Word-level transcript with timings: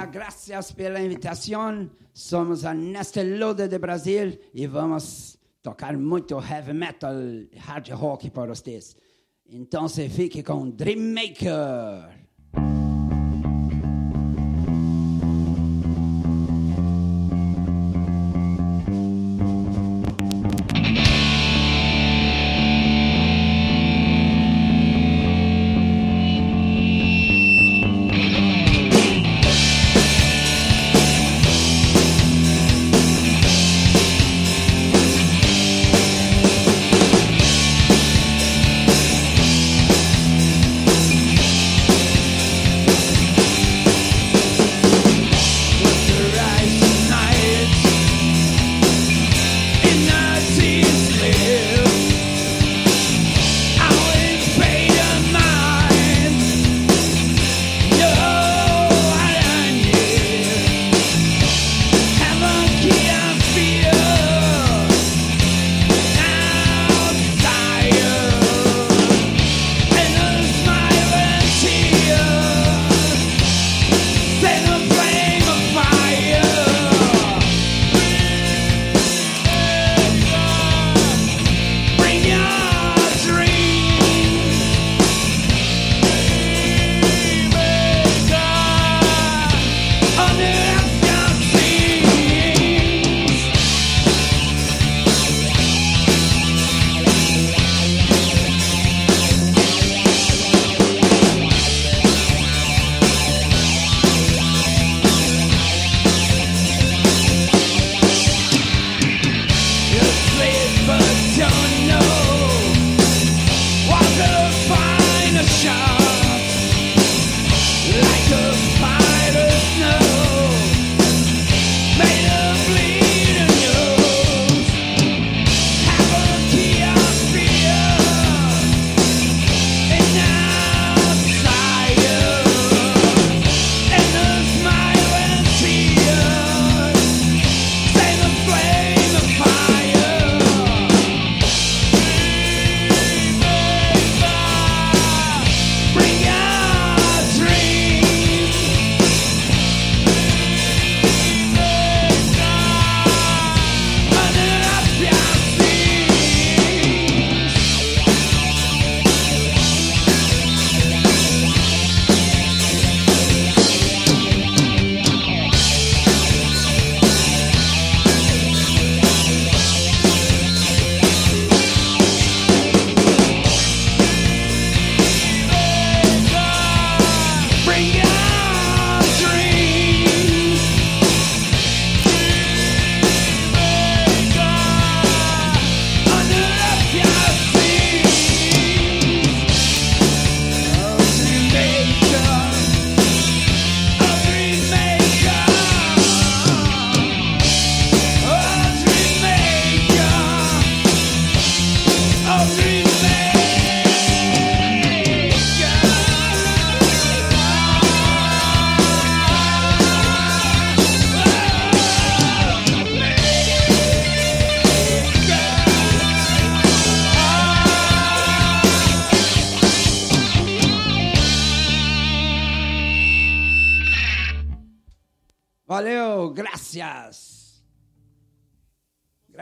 Olá, 0.00 0.08
graças 0.08 0.72
pela 0.72 0.98
invitação. 0.98 1.90
Somos 2.14 2.64
a 2.64 2.72
Neste 2.72 3.22
Lode 3.22 3.68
de 3.68 3.78
Brasil 3.78 4.40
e 4.54 4.66
vamos 4.66 5.38
tocar 5.62 5.94
muito 5.98 6.40
heavy 6.40 6.72
metal, 6.72 7.12
hard 7.54 7.90
rock 7.90 8.30
para 8.30 8.54
vocês. 8.54 8.96
Então, 9.46 9.86
fique 9.90 10.42
com 10.42 10.70
Dream 10.70 11.14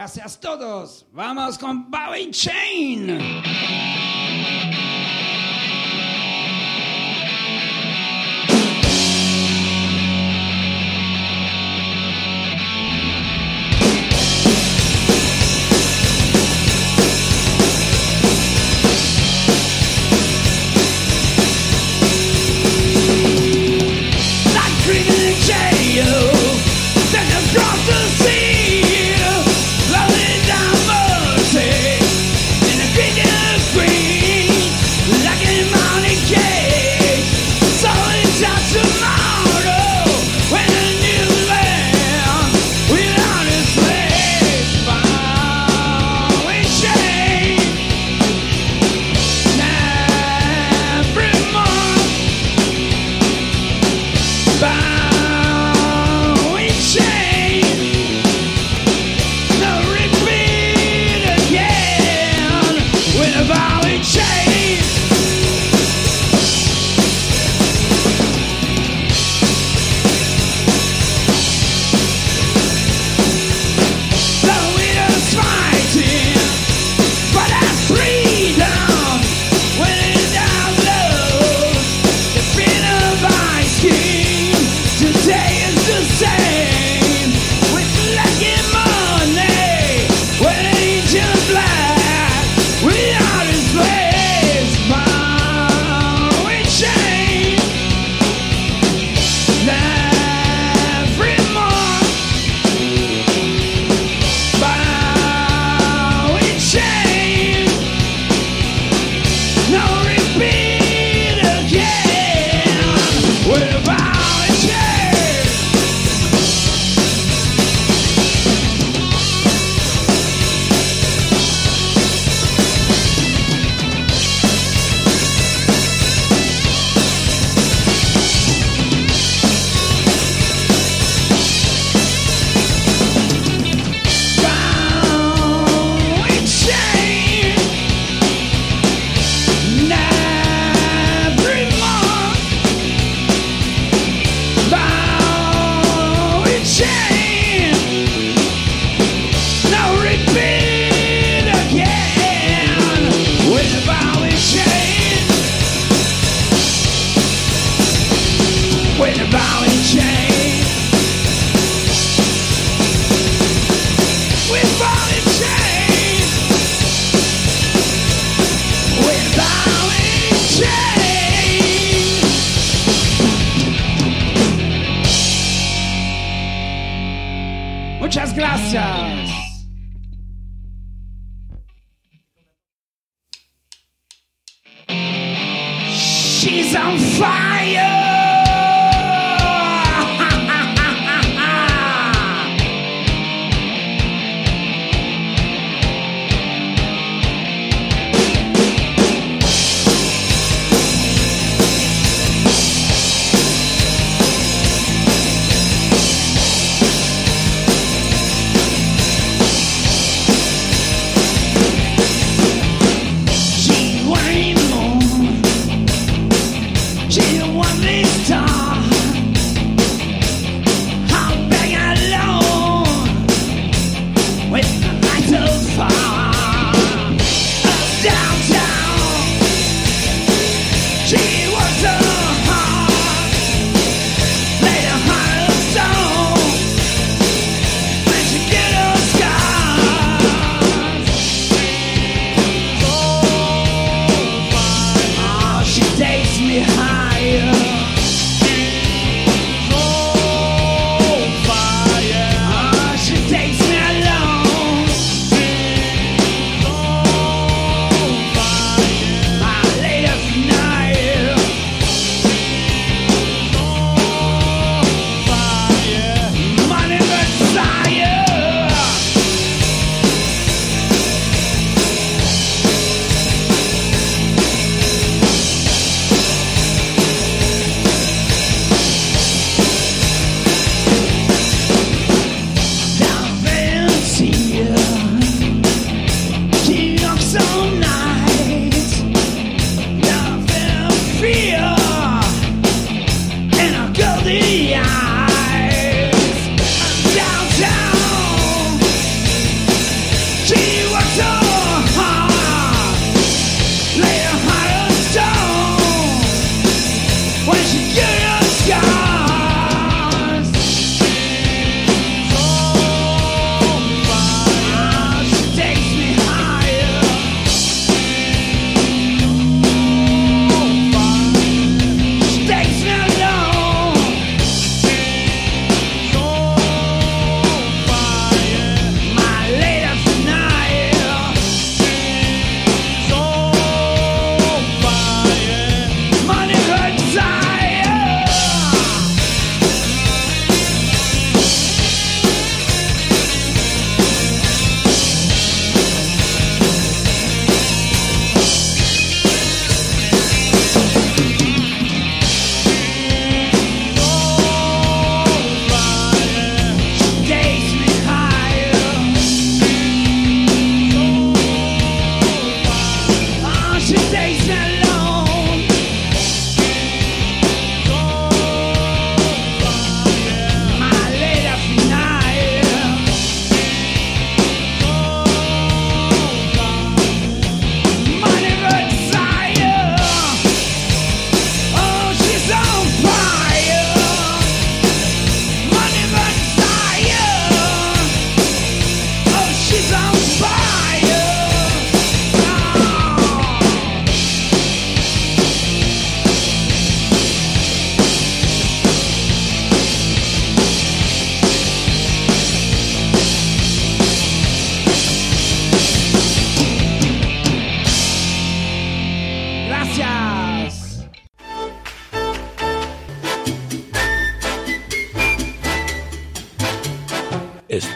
Gracias 0.09 0.37
a 0.37 0.41
todos. 0.41 1.07
Vamos 1.13 1.59
con 1.59 1.91
Bowie 1.91 2.31
Chain. 2.31 3.19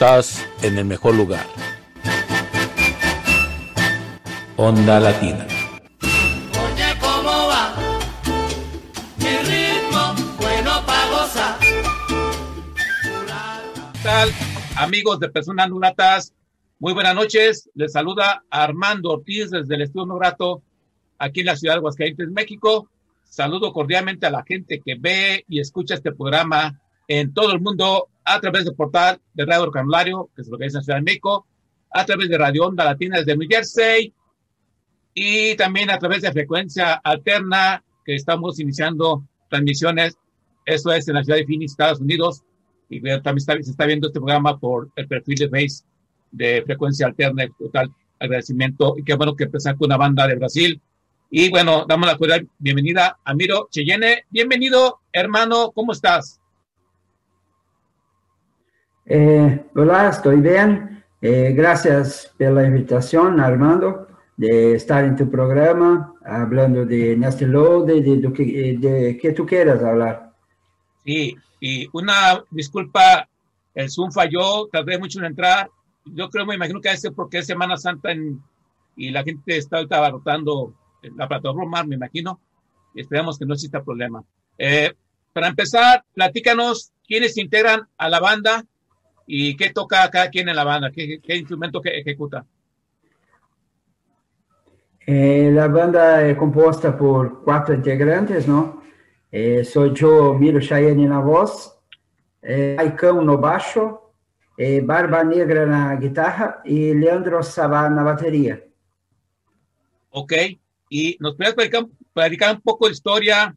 Estás 0.03 0.45
en 0.63 0.77
el 0.79 0.85
mejor 0.85 1.15
lugar. 1.15 1.47
Onda 4.57 4.99
Latina. 4.99 5.47
Oye, 6.01 6.99
¿cómo 7.01 7.31
va? 7.47 7.73
Mi 9.19 9.37
ritmo, 9.47 10.13
bueno 10.39 10.85
pa' 10.85 11.09
gozar. 11.09 11.57
¿Qué 13.93 13.99
tal, 14.03 14.31
amigos 14.75 15.21
de 15.21 15.29
Personas 15.29 15.71
No 15.71 15.77
Gratas? 15.77 16.35
Muy 16.81 16.95
buenas 16.95 17.15
noches. 17.15 17.71
Les 17.77 17.93
saluda 17.93 18.43
Armando 18.51 19.11
Ortiz 19.11 19.51
desde 19.51 19.77
el 19.77 19.83
Estudio 19.83 20.07
No 20.07 20.17
Grato, 20.17 20.65
aquí 21.17 21.41
en 21.41 21.47
la 21.47 21.55
ciudad 21.55 21.75
de 21.75 21.79
Aguascalientes, 21.79 22.29
México. 22.29 22.89
Saludo 23.23 23.73
cordialmente 23.73 24.27
a 24.27 24.31
la 24.31 24.43
gente 24.43 24.83
que 24.85 24.97
ve 24.99 25.45
y 25.47 25.61
escucha 25.61 25.95
este 25.95 26.11
programa 26.11 26.81
en 27.07 27.33
todo 27.33 27.53
el 27.53 27.61
mundo 27.61 28.09
a 28.25 28.41
través 28.41 28.65
del 28.65 28.75
portal 28.75 29.21
de 29.35 29.45
Radio 29.47 29.71
Canulario, 29.71 30.31
que 30.35 30.43
es 30.43 30.49
lo 30.49 30.59
que 30.59 30.67
es 30.67 30.75
en 30.75 30.79
la 30.79 30.83
Ciudad 30.85 30.99
de 30.99 31.03
México, 31.05 31.47
a 31.91 32.05
través 32.05 32.29
de 32.29 32.39
Radio 32.39 32.67
Onda 32.67 32.85
Latina 32.85 33.19
desde 33.19 33.37
New 33.37 33.49
Jersey 33.51 34.15
y 35.15 35.55
también 35.57 35.91
a 35.91 35.99
través 35.99 36.23
de 36.23 36.33
Frecuencia 36.33 36.95
Alterna, 37.05 37.83
que 38.05 38.15
estamos 38.15 38.59
iniciando 38.61 39.25
transmisiones. 39.51 40.17
Eso 40.65 40.93
es 40.93 41.07
en 41.09 41.15
la 41.15 41.25
ciudad 41.25 41.39
de 41.39 41.47
Phoenix, 41.47 41.73
Estados 41.73 42.01
Unidos. 42.01 42.43
Y 42.89 43.01
también 43.01 43.37
está- 43.37 43.55
se 43.63 43.71
está 43.71 43.87
viendo 43.87 44.09
este 44.09 44.21
programa 44.21 44.59
por 44.59 44.91
el 44.97 45.07
perfil 45.09 45.37
de 45.37 45.49
Face 45.49 45.85
de 46.31 46.63
Frecuencia 46.65 47.07
Alterna. 47.07 47.45
Total 47.59 47.91
agradecimiento. 48.19 48.95
Y 48.99 49.03
qué 49.05 49.15
bueno 49.15 49.35
que 49.35 49.45
empezar 49.45 49.77
con 49.77 49.87
una 49.87 49.97
banda 49.97 50.27
de 50.27 50.37
Brasil. 50.37 50.81
Y 51.31 51.51
bueno, 51.51 51.85
damos 51.89 52.07
la 52.07 52.17
cordial 52.17 52.49
bienvenida 52.59 53.19
a 53.25 53.35
Miro 53.35 53.69
Cheyenne. 53.71 54.25
Bienvenido, 54.31 55.01
hermano. 55.13 55.73
¿Cómo 55.75 55.93
estás? 55.93 56.39
Eh, 59.05 59.65
hola, 59.75 60.11
estoy 60.11 60.41
bien. 60.41 61.05
Eh, 61.21 61.53
gracias 61.57 62.33
por 62.39 62.53
la 62.53 62.65
invitación, 62.65 63.41
Armando, 63.41 64.09
de 64.37 64.75
estar 64.75 65.05
en 65.05 65.17
tu 65.17 65.31
programa, 65.31 66.15
hablando 66.25 66.85
de 66.87 67.17
Lode, 67.41 68.01
de, 68.01 68.03
de, 68.03 68.29
de, 68.29 68.79
de 68.79 69.19
que 69.19 69.33
tú 69.33 69.45
quieras 69.45 69.83
hablar. 69.83 70.33
Sí, 71.05 71.37
y 71.61 71.89
una 71.93 72.45
disculpa, 72.51 73.29
el 73.75 73.91
Zoom 73.91 74.13
falló, 74.13 74.69
tardé 74.69 74.99
mucho 74.99 75.19
en 75.19 75.27
entrar. 75.27 75.69
Yo 76.05 76.29
creo, 76.29 76.47
me 76.47 76.55
imagino 76.55 76.81
que 76.81 76.91
es 76.91 77.09
porque 77.15 77.39
es 77.39 77.47
Semana 77.47 77.77
Santa 77.77 78.13
en, 78.13 78.41
y 78.97 79.11
la 79.11 79.23
gente 79.25 79.57
está 79.57 79.79
abarrotando 79.79 80.75
la 81.17 81.29
plataforma, 81.29 81.83
me 81.85 81.97
imagino. 81.97 82.41
Y 82.95 83.01
esperamos 83.01 83.39
que 83.39 83.47
no 83.47 83.55
exista 83.55 83.83
problema. 83.83 84.23
Eh, 84.59 84.93
para 85.33 85.49
empezar, 85.49 86.05
platícanos 86.15 86.93
quiénes 87.07 87.37
integran 87.39 87.89
a 87.97 88.09
la 88.09 88.21
banda 88.21 88.65
y 89.35 89.57
qué 89.57 89.71
toca 89.71 90.11
cada 90.11 90.29
quien 90.29 90.51
en 90.51 90.57
la 90.57 90.63
banda, 90.63 90.91
qué, 90.91 91.19
qué 91.23 91.37
instrumento 91.37 91.81
que 91.81 91.89
ejecuta. 92.01 92.45
Eh, 95.07 95.51
la 95.55 95.69
banda 95.69 96.29
es 96.29 96.37
compuesta 96.37 96.95
por 96.95 97.43
cuatro 97.43 97.75
integrantes, 97.75 98.47
¿no? 98.47 98.83
Eh, 99.31 99.65
soy 99.65 99.95
yo, 99.95 100.35
Miro 100.35 100.61
Chayenne 100.61 101.05
en 101.05 101.09
la 101.09 101.21
voz, 101.21 101.75
eh, 102.43 102.77
Maicão 102.77 103.23
no 103.23 103.39
baixo, 103.39 104.13
eh, 104.59 104.83
Barba 104.83 105.25
Negra 105.25 105.65
na 105.65 105.97
guitarra 105.97 106.61
y 106.67 106.93
Leandro 106.93 107.43
Sabá 107.43 107.89
na 107.89 108.03
batería. 108.03 108.63
Ok, 110.11 110.35
y 110.91 111.17
nos 111.21 111.37
puedes 111.37 111.55
platicar, 111.55 111.87
platicar 112.13 112.57
un 112.57 112.61
poco 112.61 112.87
de 112.87 112.93
historia, 112.93 113.57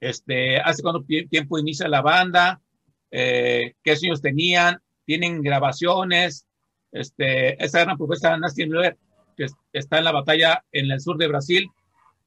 este, 0.00 0.56
hace 0.56 0.82
cuánto 0.82 1.04
tiempo 1.28 1.58
inicia 1.58 1.88
la 1.88 2.00
banda, 2.00 2.62
eh, 3.10 3.74
qué 3.82 3.96
sueños 3.96 4.22
tenían, 4.22 4.80
tienen 5.04 5.42
grabaciones, 5.42 6.46
este, 6.92 7.62
esa 7.62 7.80
gran 7.80 7.96
propuesta 7.96 8.36
Nasty 8.36 8.66
Miller, 8.66 8.96
que 9.36 9.46
está 9.72 9.98
en 9.98 10.04
la 10.04 10.12
batalla 10.12 10.64
en 10.72 10.90
el 10.90 11.00
sur 11.00 11.16
de 11.16 11.28
Brasil. 11.28 11.70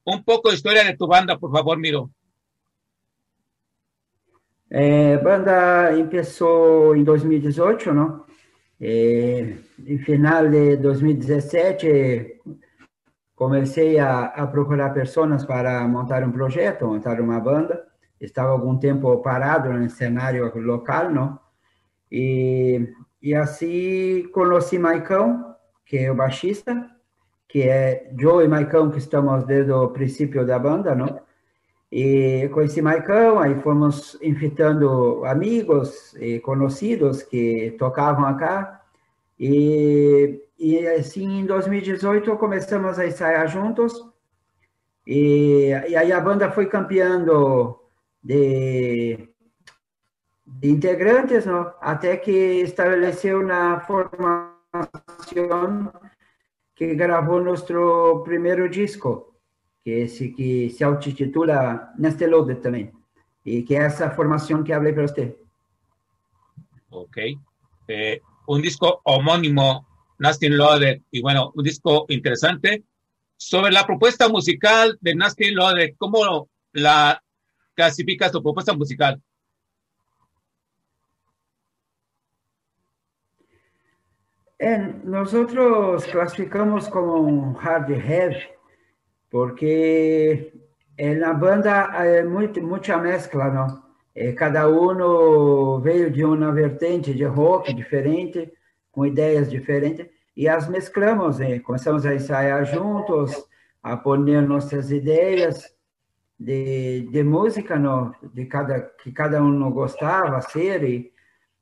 Un 0.04 0.24
poco 0.24 0.50
de 0.50 0.56
historia 0.56 0.84
de 0.84 0.96
tu 0.96 1.06
banda, 1.06 1.38
por 1.38 1.52
favor, 1.52 1.78
Miro. 1.78 2.10
Eh, 4.70 5.18
banda 5.22 5.90
empezó 5.92 6.94
en 6.94 7.04
2018, 7.04 7.94
¿no? 7.94 8.26
Eh, 8.78 9.60
en 9.86 9.98
final 10.00 10.50
de 10.50 10.76
2017 10.76 12.42
comecei 13.34 13.98
a, 13.98 14.26
a, 14.26 14.50
procurar 14.50 14.92
pessoas 14.92 15.44
para 15.46 15.86
montar 15.88 16.22
um 16.24 16.32
projeto, 16.32 16.86
montar 16.86 17.20
uma 17.20 17.40
banda. 17.40 17.86
Estava 18.20 18.50
algum 18.50 18.78
tempo 18.78 19.22
parado 19.22 19.72
no 19.72 19.88
cenário 19.88 20.52
local, 20.56 21.10
não? 21.10 21.47
E, 22.10 22.88
e 23.22 23.34
assim 23.34 24.28
conheci 24.32 24.78
Maicão, 24.78 25.54
que 25.84 25.98
é 25.98 26.10
o 26.10 26.14
baixista, 26.14 26.90
que 27.48 27.62
é 27.62 28.10
Joe 28.18 28.44
e 28.44 28.48
Maicão, 28.48 28.90
que 28.90 28.98
estamos 28.98 29.44
desde 29.44 29.72
o 29.72 29.88
princípio 29.88 30.46
da 30.46 30.58
banda, 30.58 30.94
não? 30.94 31.20
E 31.90 32.50
conheci 32.52 32.82
Maicão, 32.82 33.40
aí 33.40 33.54
fomos 33.62 34.18
invitando 34.22 35.24
amigos 35.24 36.14
e 36.16 36.40
conhecidos 36.40 37.22
que 37.22 37.74
tocavam 37.78 38.26
acá. 38.26 38.82
E 39.38 40.42
e 40.58 40.84
assim, 40.88 41.40
em 41.40 41.46
2018, 41.46 42.36
começamos 42.36 42.98
a 42.98 43.06
ensaiar 43.06 43.46
juntos. 43.46 43.92
E, 45.06 45.68
e 45.88 45.96
aí 45.96 46.12
a 46.12 46.20
banda 46.20 46.50
foi 46.50 46.66
campeando 46.66 47.78
de, 48.22 49.27
integrantes, 50.62 51.46
não? 51.46 51.72
até 51.80 52.16
que 52.16 52.62
estabeleceu 52.62 53.42
na 53.42 53.80
formação 53.80 54.48
que 56.74 56.94
gravou 56.94 57.42
nosso 57.42 58.22
primeiro 58.24 58.68
disco, 58.68 59.34
que, 59.82 59.90
esse, 59.90 60.28
que 60.30 60.70
se 60.70 60.84
auto-titula 60.84 61.92
Neste 61.98 62.26
Load 62.26 62.54
também. 62.56 62.92
E 63.44 63.62
que 63.62 63.74
é 63.74 63.84
essa 63.84 64.10
formação 64.10 64.62
que 64.62 64.72
falei 64.72 64.92
para 64.92 65.08
você. 65.08 65.36
Ok. 66.90 67.38
Eh, 67.88 68.20
um 68.46 68.60
disco 68.60 69.00
homónimo 69.04 69.86
Nasty 70.18 70.48
y 71.10 71.20
bueno, 71.20 71.52
un 71.54 71.64
disco 71.64 72.06
interesante. 72.08 72.84
Sobre 73.36 73.70
la 73.70 73.86
propuesta 73.86 74.28
musical 74.28 74.98
de 75.00 75.14
Nasty 75.14 75.54
¿cómo 75.96 76.48
la 76.72 77.22
clasificas 77.74 78.32
tu 78.32 78.42
propuesta 78.42 78.72
musical? 78.74 79.22
Nosotros 85.04 86.04
clasificamos 86.06 86.88
como 86.88 87.14
un 87.14 87.56
hard 87.56 87.88
heavy, 88.00 88.36
porque 89.30 90.52
en 90.96 91.20
la 91.20 91.32
banda 91.32 91.90
hay 91.92 92.24
muito, 92.24 92.60
mucha 92.60 92.98
mezcla, 92.98 93.48
¿no? 93.48 93.88
Eh, 94.14 94.34
cada 94.34 94.66
uno 94.66 95.80
veio 95.80 96.10
de 96.10 96.24
uma 96.24 96.50
vertente 96.50 97.14
de 97.14 97.24
rock 97.24 97.72
diferente, 97.72 98.52
com 98.90 99.06
ideias 99.06 99.48
diferentes, 99.48 100.08
e 100.36 100.48
as 100.48 100.68
mesclamos, 100.68 101.38
né? 101.38 101.60
começamos 101.60 102.04
a 102.04 102.14
ensaiar 102.14 102.64
juntos, 102.64 103.32
a 103.80 103.96
pôr 103.96 104.18
nossas 104.18 104.90
ideias 104.90 105.72
de, 106.38 107.08
de 107.12 107.22
música 107.22 107.78
no, 107.78 108.12
de 108.34 108.46
cada, 108.46 108.80
que 109.02 109.12
cada 109.12 109.40
um 109.40 109.70
gostava 109.70 110.40
ser, 110.40 110.82
e, 110.82 111.12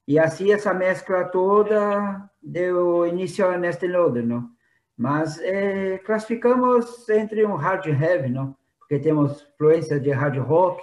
e 0.07 0.19
assim 0.19 0.53
essa 0.53 0.73
mescla 0.73 1.25
toda 1.25 2.31
deu 2.43 3.07
início 3.07 3.49
a 3.49 3.59
Neste 3.59 3.87
Loader, 3.89 4.25
não? 4.25 4.51
Mas 4.97 5.39
é, 5.41 5.99
classificamos 5.99 7.09
entre 7.09 7.45
um 7.45 7.55
hard 7.55 7.87
heavy, 7.87 8.31
não? 8.31 8.57
Porque 8.79 8.99
temos 8.99 9.47
influência 9.55 9.99
de 9.99 10.11
hard 10.11 10.39
rock, 10.39 10.83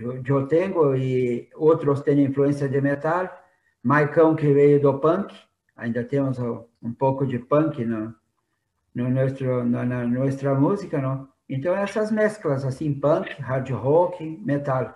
eu, 0.00 0.22
eu 0.24 0.46
tenho, 0.46 0.96
e 0.96 1.48
outros 1.54 2.00
têm 2.02 2.24
influência 2.24 2.68
de 2.68 2.80
metal, 2.80 3.28
Maicão, 3.82 4.34
que 4.34 4.52
veio 4.52 4.80
do 4.80 4.98
punk, 4.98 5.34
ainda 5.76 6.04
temos 6.04 6.38
um 6.38 6.92
pouco 6.92 7.26
de 7.26 7.38
punk 7.38 7.84
no, 7.84 8.14
no 8.94 9.10
nosso, 9.10 9.44
na, 9.64 9.84
na 9.84 10.06
nossa 10.06 10.54
música, 10.54 11.00
não? 11.00 11.28
Então, 11.48 11.74
essas 11.74 12.10
mesclas, 12.10 12.64
assim, 12.64 12.92
punk, 12.92 13.30
hard 13.40 13.70
rock, 13.70 14.24
metal. 14.44 14.94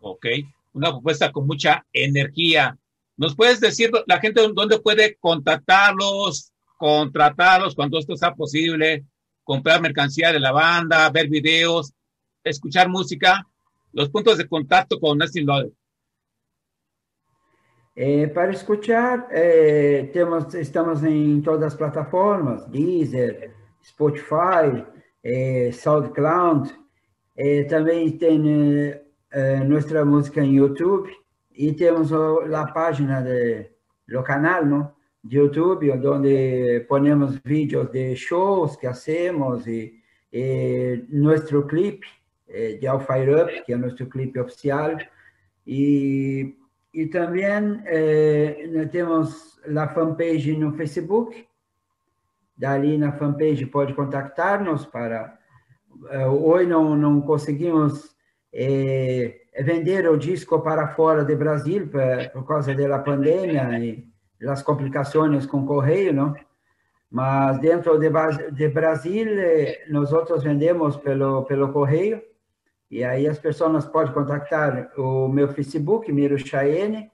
Ok, 0.00 0.46
una 0.72 0.90
propuesta 0.90 1.32
con 1.32 1.46
mucha 1.46 1.84
energía. 1.92 2.76
¿Nos 3.16 3.36
puedes 3.36 3.60
decir 3.60 3.90
la 4.06 4.20
gente 4.20 4.40
dónde 4.54 4.80
puede 4.80 5.16
contactarlos, 5.16 6.52
contratarlos 6.78 7.74
cuando 7.74 7.98
esto 7.98 8.16
sea 8.16 8.34
posible, 8.34 9.04
comprar 9.44 9.80
mercancía 9.80 10.32
de 10.32 10.40
la 10.40 10.52
banda, 10.52 11.10
ver 11.10 11.28
videos, 11.28 11.92
escuchar 12.42 12.88
música? 12.88 13.46
Los 13.92 14.08
puntos 14.08 14.38
de 14.38 14.48
contacto 14.48 14.98
con 14.98 15.18
Nesting 15.18 15.46
Loaded. 15.46 15.72
É, 17.94 18.26
para 18.26 18.50
é, 19.30 20.04
temos, 20.14 20.54
estamos 20.54 21.04
em 21.04 21.42
todas 21.42 21.74
as 21.74 21.74
plataformas, 21.74 22.66
Deezer, 22.70 23.54
Spotify, 23.84 24.82
é, 25.22 25.70
SoundCloud, 25.72 26.74
é, 27.36 27.64
também 27.64 28.16
tem 28.16 28.98
é, 29.32 29.64
nossa 29.64 30.04
música 30.04 30.42
em 30.42 30.56
YouTube, 30.56 31.10
e 31.54 31.72
temos 31.72 32.12
a 32.12 32.66
página 32.72 33.20
de, 33.22 33.70
do 34.08 34.22
canal 34.22 34.64
no, 34.64 34.92
YouTube, 35.24 35.90
onde 35.90 36.80
ponemos 36.88 37.38
vídeos 37.44 37.90
de 37.90 38.16
shows 38.16 38.76
que 38.76 38.86
hacemos, 38.86 39.66
e, 39.66 39.94
e 40.32 41.04
nosso 41.10 41.62
clipe 41.66 42.06
é, 42.48 42.74
de 42.74 42.86
All 42.86 43.00
Fire 43.00 43.34
Up, 43.34 43.64
que 43.64 43.72
é 43.72 43.76
nosso 43.76 44.04
clipe 44.06 44.40
oficial, 44.40 44.96
e 45.66 46.56
e 46.92 47.06
também 47.06 47.82
eh, 47.86 48.86
temos 48.90 49.58
a 49.64 49.88
fanpage 49.88 50.56
no 50.56 50.72
Facebook. 50.74 51.46
Dali 52.56 52.98
na 52.98 53.12
fanpage 53.12 53.64
pode 53.66 53.94
contactar-nos 53.94 54.84
para. 54.84 55.38
Eh, 56.10 56.66
não, 56.66 56.94
não 56.94 57.22
conseguimos 57.22 58.11
eh, 58.52 59.40
vender 59.60 60.08
o 60.08 60.16
disco 60.16 60.60
para 60.60 60.88
fora 60.88 61.24
do 61.24 61.36
Brasil 61.36 61.88
por, 61.88 62.30
por 62.32 62.46
causa 62.46 62.74
da 62.74 62.98
pandemia 62.98 63.78
e 63.78 64.06
das 64.40 64.62
complicações 64.62 65.46
com 65.46 65.60
o 65.60 65.66
correio, 65.66 66.12
não? 66.12 66.34
Mas 67.10 67.58
dentro 67.60 67.98
de, 67.98 68.08
de 68.52 68.68
Brasil, 68.68 69.26
nós 69.90 70.12
outros 70.12 70.42
vendemos 70.42 70.96
pelo, 70.96 71.44
pelo 71.44 71.72
correio 71.72 72.22
e 72.92 73.02
aí 73.02 73.26
as 73.26 73.38
pessoas 73.38 73.86
podem 73.86 74.12
contactar 74.12 74.92
o 74.98 75.26
meu 75.26 75.48
Facebook, 75.48 76.12
Miro 76.12 76.36
Chayenne, 76.38 77.10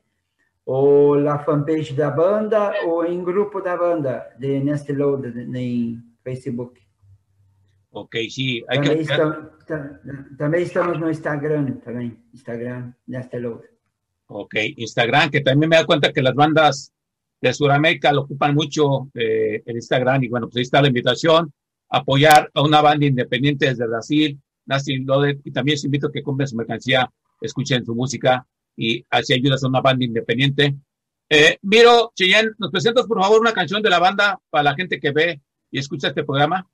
ou 0.66 1.16
a 1.28 1.38
fanpage 1.38 1.94
da 1.94 2.10
banda, 2.10 2.72
ou 2.84 3.04
em 3.04 3.22
grupo 3.22 3.60
da 3.60 3.76
banda, 3.76 4.28
de 4.40 4.58
Nest 4.58 4.92
Load, 4.92 5.28
em 5.56 6.02
Facebook. 6.24 6.80
Ok, 7.90 8.16
sim. 8.30 8.62
Também, 8.66 8.96
que... 8.96 9.02
estamos, 9.02 9.36
também 10.36 10.62
estamos 10.62 10.98
no 10.98 11.10
Instagram, 11.10 11.72
também, 11.84 12.18
Instagram, 12.34 12.92
Nest 13.06 13.34
Load. 13.34 13.64
Ok, 14.28 14.74
Instagram, 14.76 15.30
que 15.30 15.40
también 15.40 15.70
me 15.70 15.76
da 15.76 15.86
cuenta 15.86 16.12
que 16.12 16.22
las 16.22 16.34
bandas 16.34 16.92
de 17.40 17.54
Sudamérica 17.54 18.12
lo 18.12 18.22
ocupan 18.22 18.54
mucho 18.54 19.08
eh, 19.14 19.62
el 19.64 19.76
Instagram 19.76 20.24
y 20.24 20.28
bueno, 20.28 20.48
pues 20.48 20.56
ahí 20.56 20.62
está 20.62 20.82
la 20.82 20.88
invitación, 20.88 21.52
apoyar 21.88 22.50
a 22.52 22.62
una 22.62 22.82
banda 22.82 23.06
independiente 23.06 23.66
desde 23.66 23.86
Brasil, 23.86 24.38
Nasty 24.66 24.98
Loaded, 24.98 25.38
y 25.44 25.50
también 25.50 25.76
os 25.76 25.84
invito 25.84 26.08
a 26.08 26.12
que 26.12 26.22
compren 26.22 26.46
su 26.46 26.56
mercancía, 26.56 27.10
escuchen 27.40 27.84
su 27.86 27.94
música 27.94 28.46
y 28.76 29.04
así 29.08 29.32
ayudas 29.32 29.64
a 29.64 29.68
una 29.68 29.80
banda 29.80 30.04
independiente. 30.04 30.76
Eh, 31.30 31.58
Miro, 31.62 32.12
Cheyenne, 32.14 32.50
¿nos 32.58 32.70
presentas 32.70 33.06
por 33.06 33.20
favor 33.20 33.40
una 33.40 33.52
canción 33.52 33.82
de 33.82 33.90
la 33.90 33.98
banda 33.98 34.38
para 34.50 34.64
la 34.64 34.74
gente 34.74 35.00
que 35.00 35.10
ve 35.10 35.40
y 35.70 35.78
escucha 35.78 36.08
este 36.08 36.24
programa? 36.24 36.68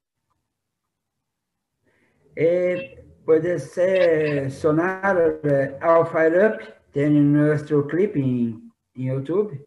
Puede 3.25 3.59
ser 3.59 4.51
sonar 4.51 5.41
eh, 5.45 5.79
Fire 6.13 6.47
Up, 6.47 6.75
tiene 6.93 7.21
nuestro 7.21 7.87
clip 7.87 8.17
en, 8.17 8.71
en 8.95 9.07
YouTube. 9.07 9.67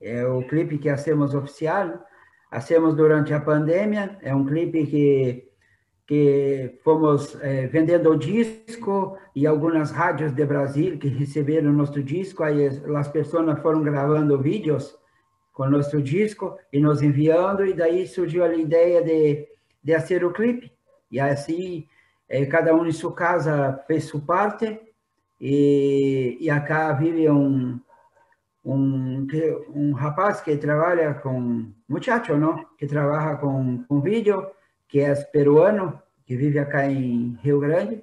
É 0.00 0.24
o 0.24 0.46
clipe 0.46 0.78
que 0.78 0.88
hacemos 0.88 1.34
oficial. 1.34 2.04
Hacemos 2.50 2.96
durante 2.96 3.34
a 3.34 3.40
pandemia. 3.40 4.18
É 4.22 4.34
um 4.34 4.46
clipe 4.46 4.86
que, 4.86 5.50
que 6.06 6.80
fomos 6.82 7.36
eh, 7.42 7.66
vendendo 7.66 8.10
o 8.10 8.16
disco 8.16 9.18
e 9.34 9.46
algumas 9.46 9.90
rádios 9.90 10.32
de 10.32 10.46
Brasil 10.46 10.98
que 10.98 11.08
receberam 11.08 11.72
nosso 11.72 12.02
disco. 12.02 12.42
Aí 12.42 12.66
as 12.96 13.08
pessoas 13.08 13.60
foram 13.60 13.82
gravando 13.82 14.40
vídeos 14.40 14.96
com 15.52 15.68
nosso 15.68 16.00
disco 16.00 16.56
e 16.72 16.80
nos 16.80 17.02
enviando. 17.02 17.66
E 17.66 17.74
daí 17.74 18.06
surgiu 18.06 18.44
a 18.44 18.54
ideia 18.54 19.02
de, 19.02 19.46
de 19.82 19.92
fazer 19.94 20.24
o 20.24 20.32
clipe. 20.32 20.77
E 21.10 21.20
assim, 21.20 21.86
eh, 22.28 22.46
cada 22.46 22.74
um 22.74 22.86
em 22.86 22.92
sua 22.92 23.12
casa 23.14 23.82
fez 23.86 24.04
sua 24.04 24.20
parte. 24.20 24.80
E, 25.40 26.36
e 26.40 26.50
acá 26.50 26.92
vive 26.92 27.30
um, 27.30 27.78
um, 28.64 29.26
um 29.74 29.92
rapaz 29.92 30.40
que 30.40 30.56
trabalha 30.56 31.14
com, 31.14 31.70
muchacho, 31.88 32.36
não? 32.36 32.64
Que 32.76 32.86
trabalha 32.86 33.36
com, 33.36 33.84
com 33.84 34.00
vídeo, 34.00 34.50
que 34.88 35.00
é 35.00 35.14
peruano, 35.14 36.00
que 36.26 36.36
vive 36.36 36.58
aqui 36.58 36.92
em 36.92 37.38
Rio 37.42 37.60
Grande, 37.60 38.02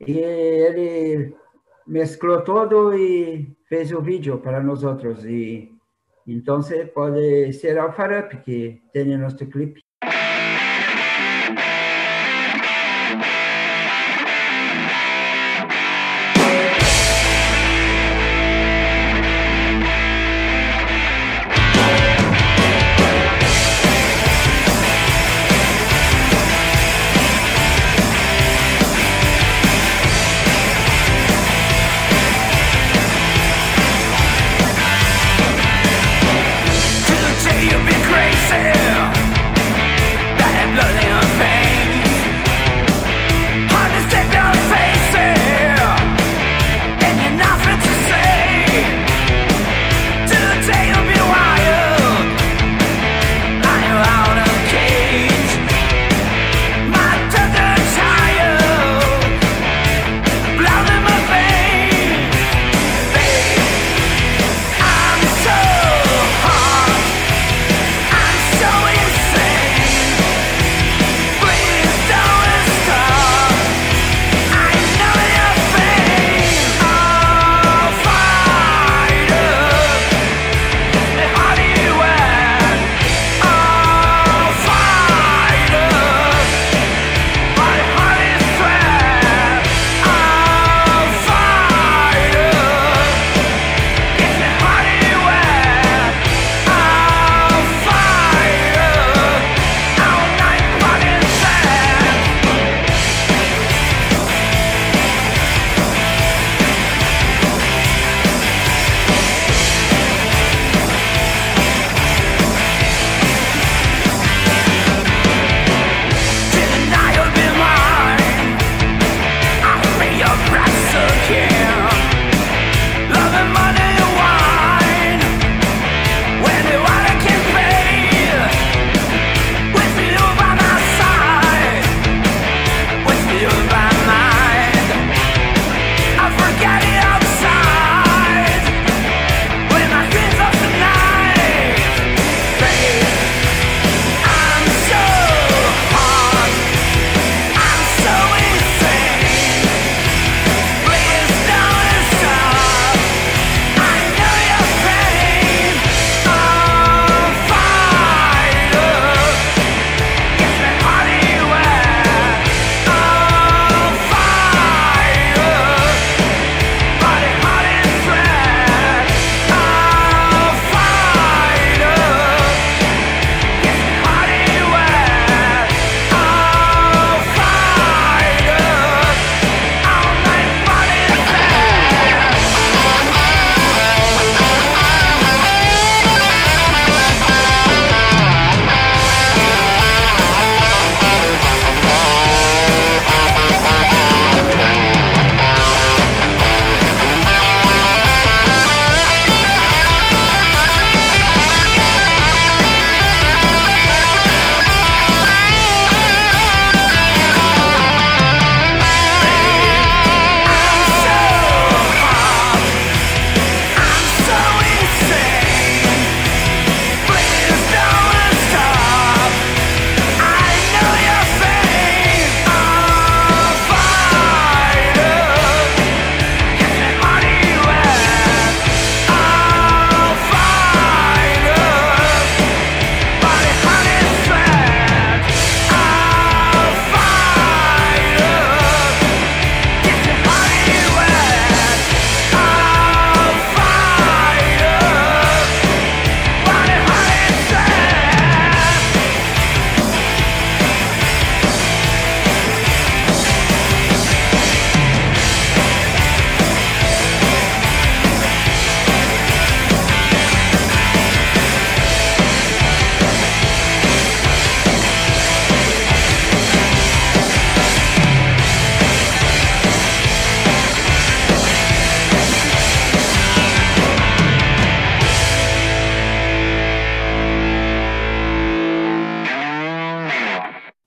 e 0.00 0.18
ele 0.18 1.36
mesclou 1.86 2.42
todo 2.42 2.92
e 2.94 3.56
fez 3.68 3.92
o 3.92 4.02
vídeo 4.02 4.38
para. 4.38 4.60
E 5.24 5.72
então 6.26 6.60
pode 6.92 7.52
ser 7.52 7.78
Alfarap, 7.78 8.42
que 8.42 8.82
tem 8.92 9.16
nosso 9.16 9.46
clipe. 9.46 9.85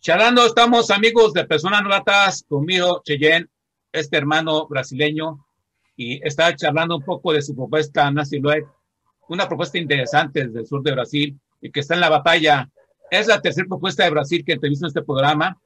Charlando, 0.10 0.44
estamos 0.44 0.90
amigos 0.90 1.34
de 1.34 1.46
Personas 1.46 1.84
Novatas, 1.84 2.44
conmigo, 2.50 3.04
Cheyenne, 3.06 3.46
este 3.92 4.18
hermano 4.18 4.66
brasileño, 4.68 5.46
y 5.96 6.20
está 6.28 6.56
charlando 6.56 6.98
un 6.98 7.04
poco 7.04 7.32
de 7.32 7.44
su 7.44 7.56
propuesta 7.56 8.10
Nancy 8.10 8.40
Lloyd, 8.40 8.64
una 9.28 9.48
propuesta 9.48 9.78
interesante 9.78 10.48
desde 10.48 10.62
el 10.62 10.66
sur 10.66 10.82
de 10.82 10.94
Brasil 10.94 11.40
y 11.62 11.70
que 11.70 11.82
está 11.82 11.94
en 11.94 12.00
la 12.00 12.10
batalla. 12.10 12.68
Es 13.12 13.28
la 13.28 13.40
tercera 13.40 13.68
propuesta 13.68 14.04
de 14.04 14.10
Brasil 14.10 14.44
que 14.44 14.54
entrevisto 14.54 14.88
en 14.88 14.88
este 14.88 15.04
programa. 15.04 15.62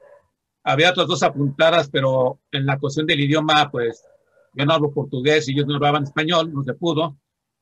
Había 0.66 0.90
otras 0.90 1.08
dos 1.08 1.24
apuntadas, 1.24 1.90
pero 1.90 2.42
en 2.52 2.66
la 2.66 2.78
cuestión 2.78 3.06
del 3.06 3.22
idioma, 3.22 3.72
pues 3.72 4.04
yo 4.56 4.66
no 4.66 4.74
hablo 4.74 4.92
portugués 4.92 5.48
y 5.48 5.54
ellos 5.54 5.68
no 5.68 5.76
hablaban 5.76 6.04
español, 6.04 6.54
no 6.54 6.64
se 6.64 6.74
pudo. 6.74 7.16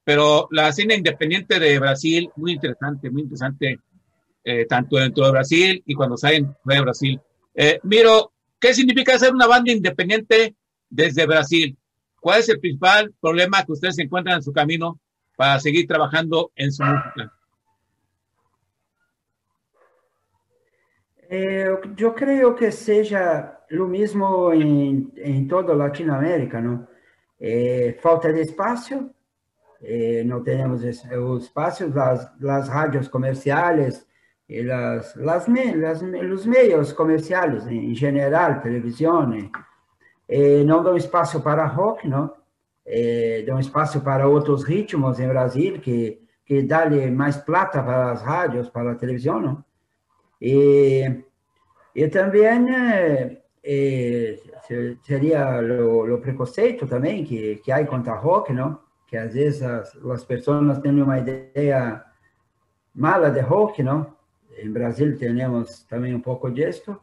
Pero 0.03 0.47
la 0.49 0.71
cine 0.71 0.95
independiente 0.95 1.59
de 1.59 1.77
Brasil, 1.77 2.31
muy 2.37 2.53
interesante, 2.53 3.11
muy 3.11 3.21
interesante, 3.21 3.77
eh, 4.43 4.65
tanto 4.65 4.97
dentro 4.97 5.25
de 5.25 5.31
Brasil 5.31 5.83
y 5.85 5.93
cuando 5.93 6.17
salen 6.17 6.55
de 6.63 6.81
Brasil. 6.81 7.21
Eh, 7.53 7.79
Miro, 7.83 8.31
¿qué 8.59 8.73
significa 8.73 9.17
ser 9.19 9.33
una 9.33 9.47
banda 9.47 9.71
independiente 9.71 10.55
desde 10.89 11.25
Brasil? 11.25 11.77
¿Cuál 12.19 12.39
es 12.39 12.49
el 12.49 12.59
principal 12.59 13.13
problema 13.19 13.65
que 13.65 13.71
ustedes 13.71 13.97
encuentran 13.99 14.37
en 14.37 14.43
su 14.43 14.53
camino 14.53 14.99
para 15.35 15.59
seguir 15.59 15.87
trabajando 15.87 16.51
en 16.55 16.71
su 16.71 16.83
música? 16.83 17.33
Eh, 21.29 21.65
yo 21.95 22.13
creo 22.13 22.53
que 22.53 22.71
sea 22.71 23.63
lo 23.69 23.87
mismo 23.87 24.51
en, 24.51 25.13
en 25.15 25.47
toda 25.47 25.73
Latinoamérica, 25.73 26.59
¿no? 26.59 26.87
Eh, 27.39 27.97
falta 28.01 28.31
de 28.31 28.41
espacio, 28.41 29.13
eh, 29.79 30.23
no 30.25 30.43
tenemos 30.43 30.83
espacios, 30.83 31.95
las, 31.95 32.31
las 32.39 32.67
radios 32.67 33.09
comerciales, 33.09 34.05
y 34.51 34.63
las, 34.63 35.15
las, 35.15 35.47
las, 35.47 36.01
los 36.01 36.45
medios 36.45 36.93
comerciales 36.93 37.65
en 37.67 37.95
general, 37.95 38.61
televisión, 38.61 39.49
eh, 40.27 40.63
não 40.65 40.83
dão 40.83 40.97
espaço 40.97 41.39
para 41.41 41.65
rock, 41.65 42.05
não? 42.05 42.33
É, 42.85 43.43
dão 43.47 43.57
espaço 43.59 44.01
para 44.01 44.27
outros 44.27 44.65
ritmos 44.65 45.21
em 45.21 45.27
Brasil, 45.29 45.79
que, 45.79 46.19
que 46.45 46.63
dá 46.63 46.89
mais 47.09 47.37
plata 47.37 47.81
para 47.81 48.11
as 48.11 48.21
rádios, 48.21 48.67
para 48.67 48.91
a 48.91 48.95
televisão, 48.95 49.39
não? 49.39 49.63
E, 50.41 51.23
e 51.95 52.09
também 52.09 52.65
é, 53.63 54.37
seria 55.03 55.61
o, 55.61 56.13
o, 56.13 56.17
preconceito 56.17 56.85
também 56.87 57.23
que, 57.23 57.55
que 57.63 57.71
há 57.71 57.85
contra 57.85 58.15
rock, 58.15 58.51
não? 58.51 58.79
Que 59.07 59.15
às 59.15 59.33
vezes 59.33 59.61
as, 59.63 59.95
as 59.95 60.25
pessoas 60.25 60.77
têm 60.79 61.01
uma 61.01 61.19
ideia 61.19 62.03
mala 62.93 63.31
de 63.31 63.39
rock, 63.39 63.81
não? 63.81 64.19
Em 64.61 64.71
Brasil 64.71 65.17
temos 65.17 65.83
também 65.83 66.13
um 66.13 66.19
pouco 66.19 66.51
disso. 66.51 66.97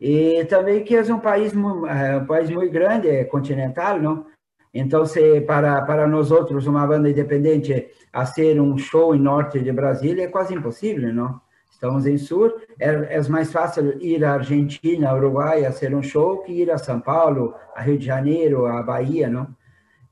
E 0.00 0.44
também 0.44 0.84
que 0.84 0.96
é 0.96 1.02
um 1.12 1.18
país, 1.18 1.54
um 1.54 2.26
país 2.26 2.50
muito 2.50 2.72
grande, 2.72 3.08
é 3.08 3.24
continental, 3.24 4.00
não? 4.00 4.26
Então, 4.72 5.04
se 5.06 5.40
para, 5.40 5.82
para 5.82 6.06
nós 6.06 6.30
outros, 6.30 6.66
uma 6.66 6.86
banda 6.86 7.10
independente, 7.10 7.88
a 8.12 8.24
ser 8.24 8.60
um 8.60 8.76
show 8.76 9.14
em 9.14 9.18
norte 9.18 9.58
de 9.60 9.72
Brasília 9.72 10.24
é 10.24 10.28
quase 10.28 10.54
impossível, 10.54 11.12
não? 11.12 11.40
Estamos 11.70 12.06
em 12.06 12.18
sul, 12.18 12.52
é, 12.78 13.16
é 13.16 13.28
mais 13.28 13.52
fácil 13.52 14.00
ir 14.02 14.24
à 14.24 14.34
Argentina, 14.34 15.14
Uruguai, 15.14 15.64
a 15.64 15.72
ser 15.72 15.94
um 15.94 16.02
show 16.02 16.38
que 16.42 16.52
ir 16.52 16.70
a 16.70 16.78
São 16.78 17.00
Paulo, 17.00 17.54
a 17.74 17.82
Rio 17.82 17.98
de 17.98 18.06
Janeiro, 18.06 18.66
a 18.66 18.82
Bahia, 18.82 19.28
não? 19.28 19.48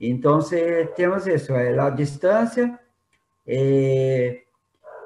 Então, 0.00 0.38
temos 0.94 1.26
isso, 1.26 1.52
é 1.52 1.78
a 1.78 1.90
distância, 1.90 2.78
e, 3.46 4.45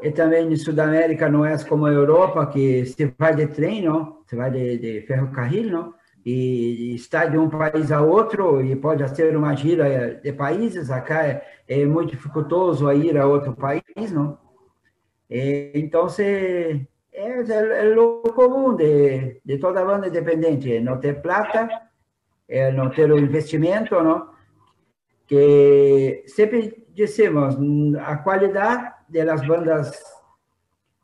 e 0.02 0.10
também 0.10 0.52
em 0.52 0.56
Sudamérica 0.56 1.28
não 1.28 1.44
é 1.44 1.56
como 1.64 1.86
a 1.86 1.92
Europa, 1.92 2.46
que 2.46 2.84
se 2.86 3.14
vai 3.18 3.34
de 3.34 3.46
trem, 3.46 3.82
não? 3.82 4.20
você 4.24 4.36
vai 4.36 4.50
de, 4.50 4.78
de 4.78 5.00
ferrocarril, 5.06 5.70
não? 5.70 5.94
E 6.24 6.94
está 6.94 7.24
de 7.24 7.38
um 7.38 7.48
país 7.48 7.90
a 7.90 8.02
outro 8.02 8.62
e 8.62 8.76
pode 8.76 9.08
ser 9.16 9.34
uma 9.36 9.56
gira 9.56 10.20
de 10.22 10.32
países. 10.32 10.90
Acá 10.90 11.26
é, 11.26 11.42
é 11.66 11.84
muito 11.86 12.10
dificultoso 12.10 12.92
ir 12.92 13.16
a 13.16 13.26
outro 13.26 13.54
país, 13.54 14.12
não? 14.12 14.38
Então, 15.30 16.08
se, 16.08 16.86
é, 17.12 17.40
é, 17.40 17.98
o 17.98 18.22
comum 18.34 18.76
de, 18.76 19.40
de 19.44 19.58
toda 19.58 19.84
banda 19.84 20.08
independente, 20.08 20.78
não 20.80 20.98
ter 20.98 21.22
plata, 21.22 21.68
é 22.48 22.70
não 22.70 22.90
ter 22.90 23.10
o 23.10 23.18
investimento, 23.18 24.00
não? 24.02 24.28
Que 25.26 26.24
sempre 26.26 26.86
dissemos, 27.02 27.56
a 27.98 28.16
qualidade 28.16 28.92
das 29.08 29.46
bandas 29.46 29.86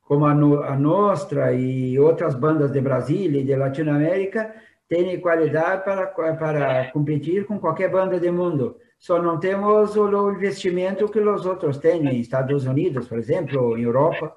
como 0.06 0.24
a, 0.24 0.35
no, 0.35 0.62
a 0.62 0.76
Nostra 0.76 1.52
e 1.52 1.98
outras 1.98 2.35
bandas 2.37 2.70
de 2.70 2.80
Brasília 2.80 3.40
e 3.40 3.44
de 3.44 3.56
Latinoamérica, 3.56 4.54
têm 4.88 5.20
qualidade 5.20 5.85
para, 5.85 6.06
para 6.06 6.90
competir 6.92 7.44
com 7.44 7.59
qualquer 7.59 7.90
banda 7.90 8.18
do 8.20 8.32
mundo. 8.32 8.78
Só 8.98 9.20
não 9.20 9.38
temos 9.38 9.96
o 9.96 10.30
investimento 10.30 11.09
que 11.09 11.18
os 11.18 11.44
outros 11.44 11.78
têm 11.78 12.06
em 12.06 12.20
Estados 12.20 12.64
Unidos, 12.66 13.09
por 13.09 13.18
exemplo, 13.18 13.76
em 13.76 13.82
Europa. 13.82 14.35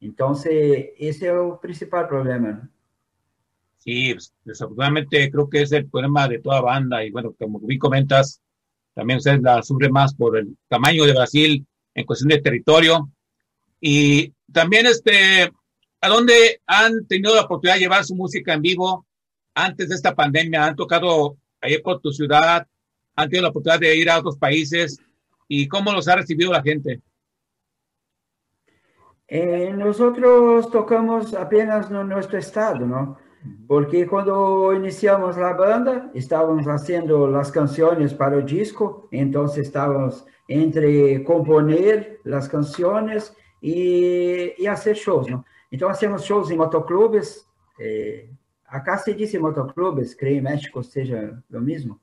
Então, 0.00 0.34
se, 0.34 0.94
esse 0.98 1.26
é 1.26 1.38
o 1.38 1.58
principal 1.58 2.08
problema. 2.08 2.68
Sí, 3.76 4.16
desafortunadamente 4.44 5.30
creo 5.30 5.48
que 5.50 5.62
es 5.62 5.72
el 5.72 5.88
problema 5.90 6.28
de 6.28 6.38
toda 6.38 6.60
banda 6.60 7.04
y 7.04 7.10
bueno, 7.10 7.34
como 7.38 7.58
bien 7.60 7.78
comentas, 7.78 8.40
también 8.94 9.18
ustedes 9.18 9.42
la 9.42 9.62
sufren 9.62 9.92
más 9.92 10.14
por 10.14 10.36
el 10.38 10.56
tamaño 10.68 11.04
de 11.04 11.12
Brasil 11.12 11.66
en 11.94 12.04
cuestión 12.04 12.28
de 12.28 12.40
territorio 12.40 13.10
y 13.84 14.32
también, 14.52 14.86
este, 14.86 15.50
¿a 16.00 16.08
dónde 16.08 16.60
han 16.66 17.04
tenido 17.08 17.34
la 17.34 17.42
oportunidad 17.42 17.74
de 17.74 17.80
llevar 17.80 18.04
su 18.04 18.14
música 18.14 18.54
en 18.54 18.62
vivo 18.62 19.06
antes 19.54 19.88
de 19.88 19.96
esta 19.96 20.14
pandemia? 20.14 20.66
¿Han 20.66 20.76
tocado 20.76 21.36
ahí 21.60 21.78
por 21.82 22.00
tu 22.00 22.12
ciudad? 22.12 22.64
¿Han 23.16 23.28
tenido 23.28 23.42
la 23.42 23.48
oportunidad 23.48 23.80
de 23.80 23.96
ir 23.96 24.08
a 24.08 24.20
otros 24.20 24.38
países? 24.38 25.00
¿Y 25.48 25.66
cómo 25.66 25.92
los 25.92 26.06
ha 26.06 26.14
recibido 26.14 26.52
la 26.52 26.62
gente? 26.62 27.00
Eh, 29.26 29.72
nosotros 29.74 30.70
tocamos 30.70 31.34
apenas 31.34 31.90
en 31.90 32.08
nuestro 32.08 32.38
estado, 32.38 32.86
¿no? 32.86 33.18
Porque 33.66 34.06
cuando 34.06 34.72
iniciamos 34.72 35.36
la 35.36 35.52
banda, 35.54 36.10
estábamos 36.14 36.66
haciendo 36.66 37.26
las 37.26 37.50
canciones 37.50 38.14
para 38.14 38.36
el 38.36 38.44
disco, 38.44 39.08
entonces 39.10 39.66
estábamos 39.66 40.24
entre 40.46 41.24
componer 41.24 42.20
las 42.24 42.48
canciones 42.48 43.34
e, 43.62 44.54
e 44.58 44.68
a 44.68 44.76
ser 44.76 44.96
shows. 44.96 45.26
Não? 45.28 45.44
Então, 45.70 45.88
nós 45.88 45.98
temos 45.98 46.24
shows 46.24 46.50
em 46.50 46.56
motoclubes, 46.56 47.46
é, 47.80 48.26
acá 48.66 48.98
se 48.98 49.14
diz 49.14 49.34
motoclubes, 49.34 50.14
creio 50.14 50.38
em 50.38 50.42
México 50.42 50.82
seja 50.82 51.42
o 51.50 51.60
mesmo, 51.60 51.98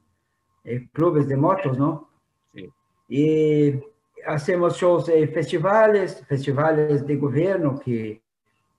é, 0.65 0.81
clubes 0.93 1.27
de 1.27 1.35
motos, 1.35 1.77
não? 1.77 2.07
Sim. 2.53 2.69
E 3.09 3.79
hacemos 4.25 4.75
shows 4.75 5.07
em 5.09 5.27
festivais, 5.27 6.19
festivais 6.21 7.01
de 7.03 7.15
governo 7.15 7.79
que, 7.79 8.21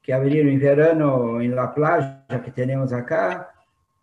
que 0.02 0.12
abriram 0.12 0.48
em 0.48 0.58
verano 0.58 1.40
em 1.42 1.50
La 1.50 1.68
Playa, 1.68 2.24
que 2.42 2.50
temos 2.50 2.92
acá, 2.92 3.50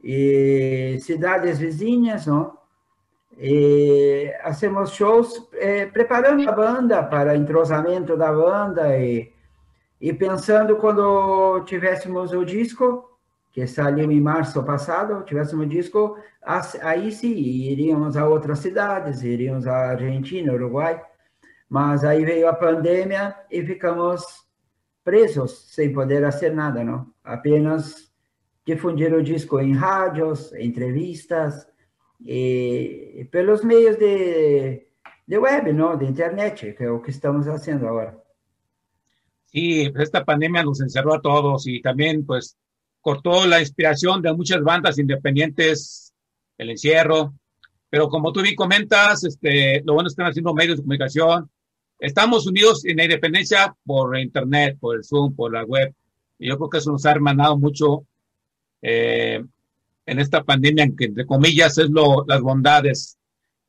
e 0.04 0.98
cidades 1.02 1.60
vizinhas, 1.60 2.28
não? 2.28 2.58
E 3.38 4.34
hacemos 4.42 4.92
shows 4.92 5.48
eh, 5.54 5.86
preparando 5.86 6.48
a 6.50 6.52
banda 6.52 7.04
para 7.04 7.36
entrosamento 7.36 8.18
da 8.18 8.32
banda 8.32 8.98
e, 8.98 9.32
e 10.02 10.12
pensando 10.12 10.78
quando 10.78 11.64
tivéssemos 11.66 12.34
o 12.34 12.44
disco, 12.44 13.18
que 13.52 13.68
saiu 13.68 14.12
em 14.12 14.22
março 14.22 14.64
passado, 14.64 15.24
tivéssemos 15.24 15.66
o 15.66 15.70
disco, 15.70 16.18
aí 16.82 17.12
sim, 17.12 17.36
iríamos 17.36 18.16
a 18.18 18.28
outras 18.28 18.60
cidades, 18.60 19.24
iríamos 19.24 19.68
à 19.68 19.92
Argentina, 19.92 20.54
Uruguai, 20.54 21.02
mas 21.70 22.04
aí 22.04 22.24
veio 22.24 22.48
a 22.48 22.54
pandemia 22.54 23.36
e 23.52 23.64
ficamos 23.64 24.47
presos, 25.08 25.63
sem 25.70 25.93
poder 25.93 26.22
fazer 26.22 26.54
nada, 26.54 26.84
não? 26.84 27.13
Apenas 27.24 28.12
difundir 28.65 29.13
o 29.13 29.24
disco 29.24 29.58
em 29.62 29.74
rádios, 29.74 30.52
entrevistas, 30.54 31.65
e 32.26 33.26
pelos 33.32 33.63
meios 33.63 33.98
de, 33.98 34.89
de 35.26 35.38
web, 35.38 35.72
¿no? 35.74 35.96
de 35.96 36.04
internet, 36.04 36.76
que 36.76 36.84
es 36.84 36.89
lo 36.89 37.02
que 37.02 37.12
estamos 37.12 37.48
haciendo 37.48 37.88
ahora. 37.88 38.22
Sí, 39.46 39.89
esta 39.98 40.26
pandemia 40.26 40.63
nos 40.63 40.82
encerró 40.82 41.13
a 41.13 41.22
todos 41.22 41.65
y 41.67 41.82
también 41.82 42.26
pues 42.26 42.58
cortó 43.00 43.46
la 43.46 43.62
inspiración 43.62 44.22
de 44.22 44.34
muchas 44.34 44.62
bandas 44.62 45.00
independientes, 45.00 46.13
el 46.58 46.72
encierro, 46.72 47.34
pero 47.89 48.10
como 48.10 48.34
tú 48.34 48.41
bien 48.41 48.56
comentas, 48.56 49.24
este, 49.24 49.82
lo 49.86 49.93
bueno 49.93 50.08
es 50.08 50.12
que 50.12 50.22
están 50.22 50.32
haciendo 50.32 50.54
medios 50.54 50.76
de 50.76 50.84
comunicación. 50.84 51.50
Estamos 52.00 52.46
unidos 52.46 52.86
en 52.86 52.98
la 52.98 53.06
independencia 53.06 53.76
por 53.86 54.18
internet, 54.18 54.78
por 54.80 54.98
el 54.98 55.04
Zoom, 55.04 55.36
por 55.36 55.52
la 55.52 55.64
web. 55.64 55.94
Y 56.38 56.50
yo 56.50 56.58
creo 56.58 56.70
que 56.70 56.78
eso 56.78 56.92
nos 56.92 57.06
ha 57.06 57.12
hermanado 57.12 57.58
mucho 57.58 58.06
eh, 58.82 59.44
en 60.06 60.20
esta 60.20 60.44
pandemia, 60.44 60.84
entre 60.84 61.26
comillas 61.26 61.78
es 61.78 61.90
lo, 61.90 62.26
las 62.28 62.42
bondades. 62.42 63.18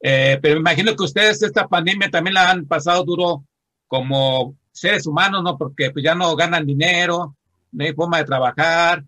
Eh, 0.00 0.38
pero 0.40 0.54
me 0.54 0.60
imagino 0.60 0.94
que 0.94 1.02
ustedes 1.02 1.42
esta 1.42 1.66
pandemia 1.66 2.10
también 2.10 2.34
la 2.34 2.50
han 2.50 2.66
pasado 2.66 3.04
duro 3.04 3.44
como 3.86 4.56
seres 4.70 5.06
humanos, 5.06 5.42
¿no? 5.42 5.58
Porque 5.58 5.90
pues 5.90 6.04
ya 6.04 6.14
no 6.14 6.36
ganan 6.36 6.66
dinero, 6.66 7.36
no 7.72 7.84
hay 7.84 7.92
forma 7.92 8.18
de 8.18 8.24
trabajar 8.24 9.04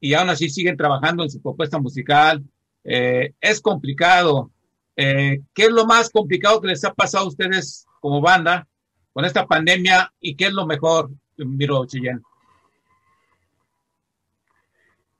y 0.00 0.14
aún 0.14 0.28
así 0.28 0.50
siguen 0.50 0.76
trabajando 0.76 1.22
en 1.22 1.30
su 1.30 1.40
propuesta 1.40 1.78
musical. 1.78 2.44
Eh, 2.84 3.32
es 3.40 3.60
complicado. 3.60 4.50
Eh, 4.94 5.40
¿Qué 5.54 5.64
es 5.64 5.70
lo 5.70 5.86
más 5.86 6.10
complicado 6.10 6.60
que 6.60 6.68
les 6.68 6.84
ha 6.84 6.92
pasado 6.92 7.24
a 7.24 7.28
ustedes 7.28 7.86
como 8.06 8.20
banda 8.20 8.64
con 9.12 9.24
esta 9.24 9.44
pandemia 9.48 10.12
y 10.20 10.36
qué 10.36 10.46
es 10.46 10.52
lo 10.52 10.64
mejor, 10.64 11.10
Miro 11.38 11.84
Chillén? 11.86 12.22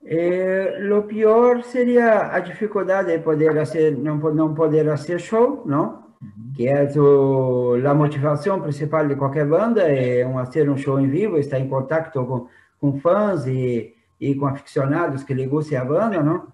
Eh, 0.05 0.77
lo 0.79 1.05
peor 1.05 1.65
sería 1.65 2.31
la 2.33 2.41
dificultad 2.41 3.05
de 3.05 3.19
poder 3.19 3.59
hacer, 3.59 3.99
no, 3.99 4.15
no 4.15 4.55
poder 4.55 4.89
hacer 4.91 5.21
show, 5.21 5.65
¿no? 5.67 6.15
Que 6.57 6.71
es 6.71 6.97
o, 6.97 7.77
la 7.77 7.93
motivación 7.93 8.63
principal 8.63 9.09
de 9.09 9.17
cualquier 9.17 9.49
banda, 9.49 9.83
é 9.89 10.25
um, 10.25 10.39
hacer 10.39 10.71
un 10.71 10.79
show 10.79 10.97
en 11.01 11.11
vivo, 11.11 11.39
estar 11.39 11.61
en 11.61 11.69
contacto 11.69 12.25
con, 12.25 12.47
con 12.79 13.01
fans 13.01 13.49
y, 13.49 13.97
y 14.21 14.37
con 14.37 14.53
aficionados 14.53 15.25
que 15.25 15.35
le 15.35 15.49
guste 15.49 15.77
a 15.77 15.83
banda, 15.83 16.23
¿no? 16.23 16.53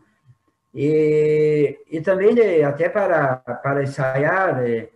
E, 0.74 1.78
e 1.90 2.00
também 2.00 2.34
de, 2.34 2.62
até 2.64 2.88
para, 2.88 3.36
para 3.62 3.82
ensaiar, 3.82 4.66
eh, 4.66 4.92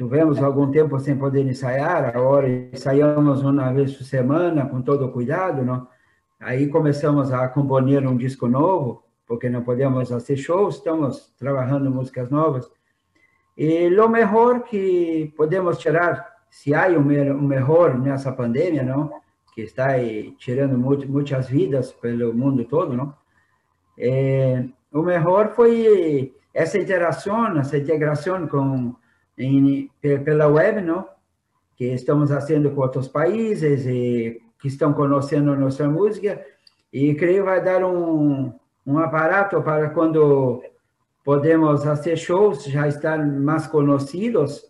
tivemos 0.00 0.42
algum 0.42 0.70
tempo 0.70 0.98
sem 0.98 1.14
poder 1.14 1.46
ensaiar, 1.46 2.16
agora 2.16 2.48
ensaiamos 2.48 3.42
uma 3.42 3.70
vez 3.70 3.94
por 3.94 4.04
semana, 4.04 4.64
com 4.64 4.80
todo 4.80 5.12
cuidado, 5.12 5.62
não? 5.62 5.86
Aí 6.40 6.68
começamos 6.68 7.30
a 7.30 7.46
compor 7.48 7.82
um 7.82 8.16
disco 8.16 8.48
novo, 8.48 9.04
porque 9.26 9.50
não 9.50 9.62
podemos 9.62 10.08
fazer 10.08 10.38
shows, 10.38 10.76
estamos 10.76 11.34
trabalhando 11.38 11.90
músicas 11.90 12.30
novas. 12.30 12.66
E 13.58 13.94
o 13.94 14.08
melhor 14.08 14.62
que 14.62 15.34
podemos 15.36 15.76
tirar, 15.76 16.34
se 16.48 16.72
há 16.72 16.88
um 16.88 17.02
melhor 17.02 17.98
nessa 17.98 18.32
pandemia, 18.32 18.82
não? 18.82 19.12
Que 19.54 19.60
está 19.60 19.88
tirando 20.38 20.78
muitas 20.78 21.46
vidas 21.46 21.92
pelo 21.92 22.32
mundo 22.32 22.64
todo, 22.64 22.96
não? 22.96 23.14
É, 23.98 24.64
o 24.90 25.02
melhor 25.02 25.50
foi 25.50 26.34
essa 26.54 26.78
interação, 26.78 27.58
essa 27.58 27.76
integração 27.76 28.48
com 28.48 28.94
em, 29.40 29.90
pela 30.00 30.46
web, 30.46 30.80
não? 30.80 31.08
Que 31.76 31.86
estamos 31.86 32.30
fazendo 32.30 32.70
com 32.70 32.80
outros 32.80 33.08
países 33.08 33.86
e 33.86 34.40
que 34.58 34.68
estão 34.68 34.92
conhecendo 34.92 35.56
nossa 35.56 35.88
música 35.88 36.44
e 36.92 37.14
creio 37.14 37.44
vai 37.44 37.62
dar 37.62 37.84
um 37.84 38.52
um 38.86 38.98
aparato 38.98 39.62
para 39.62 39.90
quando 39.90 40.62
podemos 41.24 41.84
fazer 41.84 42.16
shows 42.16 42.64
já 42.64 42.88
estar 42.88 43.18
mais 43.18 43.66
conhecidos 43.66 44.64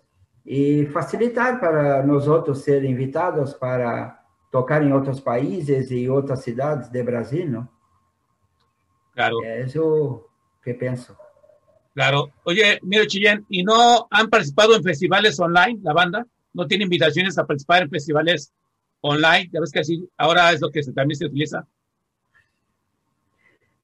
e 0.44 0.86
facilitar 0.86 1.60
para 1.60 2.04
nós 2.04 2.26
outros 2.26 2.62
ser 2.62 2.84
invitados 2.84 3.54
para 3.54 4.20
tocar 4.50 4.82
em 4.82 4.92
outros 4.92 5.20
países 5.20 5.90
e 5.90 6.08
outras 6.08 6.40
cidades 6.40 6.88
do 6.88 7.04
Brasil, 7.04 7.48
não? 7.48 7.68
Claro. 9.14 9.44
É 9.44 9.62
isso 9.62 10.24
que 10.62 10.74
penso. 10.74 11.16
Claro. 11.94 12.30
Oye, 12.44 12.78
mire, 12.82 13.06
Chillén, 13.06 13.44
¿y 13.48 13.62
no 13.64 14.06
han 14.10 14.28
participado 14.28 14.76
en 14.76 14.82
festivales 14.82 15.38
online, 15.40 15.80
la 15.82 15.92
banda? 15.92 16.26
¿No 16.52 16.66
tiene 16.66 16.84
invitaciones 16.84 17.36
a 17.38 17.46
participar 17.46 17.82
en 17.82 17.90
festivales 17.90 18.52
online? 19.00 19.50
Ya 19.52 19.60
ves 19.60 19.72
que 19.72 19.80
así 19.80 20.08
ahora 20.16 20.52
es 20.52 20.60
lo 20.60 20.70
que 20.70 20.82
se, 20.82 20.92
también 20.92 21.18
se 21.18 21.26
utiliza. 21.26 21.66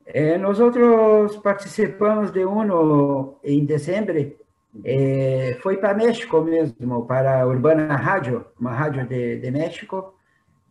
Eh, 0.07 0.39
nosotros 0.39 1.37
participamos 1.39 2.33
de 2.33 2.47
uno 2.47 3.41
en 3.43 3.67
diciembre. 3.67 4.37
Eh, 4.85 5.59
foi 5.63 5.79
para 5.79 5.95
México 5.95 6.41
mesmo, 6.43 7.07
para 7.07 7.47
Urbana 7.47 7.97
Rádio, 7.97 8.47
uma 8.61 8.73
rádio 8.73 9.07
de, 9.07 9.39
de 9.39 9.51
México, 9.51 10.15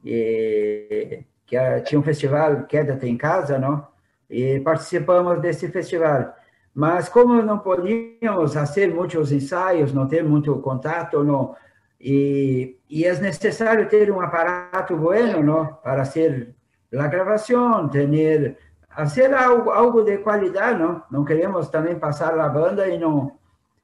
eh, 0.05 1.23
que 1.45 1.57
tinha 1.85 1.99
um 1.99 2.03
festival 2.03 2.65
Quédate 2.65 3.07
em 3.07 3.17
Casa, 3.17 3.57
não? 3.57 3.87
E 4.29 4.59
participamos 4.59 5.41
desse 5.41 5.67
festival. 5.69 6.33
Mas 6.75 7.07
como 7.07 7.41
não 7.41 7.59
podíamos 7.59 8.53
fazer 8.53 8.93
muitos 8.93 9.31
ensaios, 9.31 9.93
não 9.93 10.07
ter 10.07 10.25
muito 10.25 10.53
contato, 10.59 11.23
não, 11.23 11.55
e, 11.99 12.77
e 12.89 13.05
é 13.05 13.17
necessário 13.17 13.87
ter 13.87 14.11
um 14.11 14.19
aparato 14.19 14.97
bueno, 14.97 15.41
não, 15.41 15.65
para 15.67 16.03
fazer 16.03 16.53
a 16.93 17.07
gravação, 17.07 17.87
ter 17.87 18.57
fazer 18.89 19.33
algo, 19.33 19.69
algo 19.69 20.03
de 20.03 20.17
qualidade, 20.17 20.79
não? 20.79 21.01
Não 21.09 21.23
queremos 21.23 21.69
também 21.69 21.97
passar 21.97 22.37
a 22.37 22.49
banda 22.49 22.87
e 22.89 22.97
não 22.97 23.31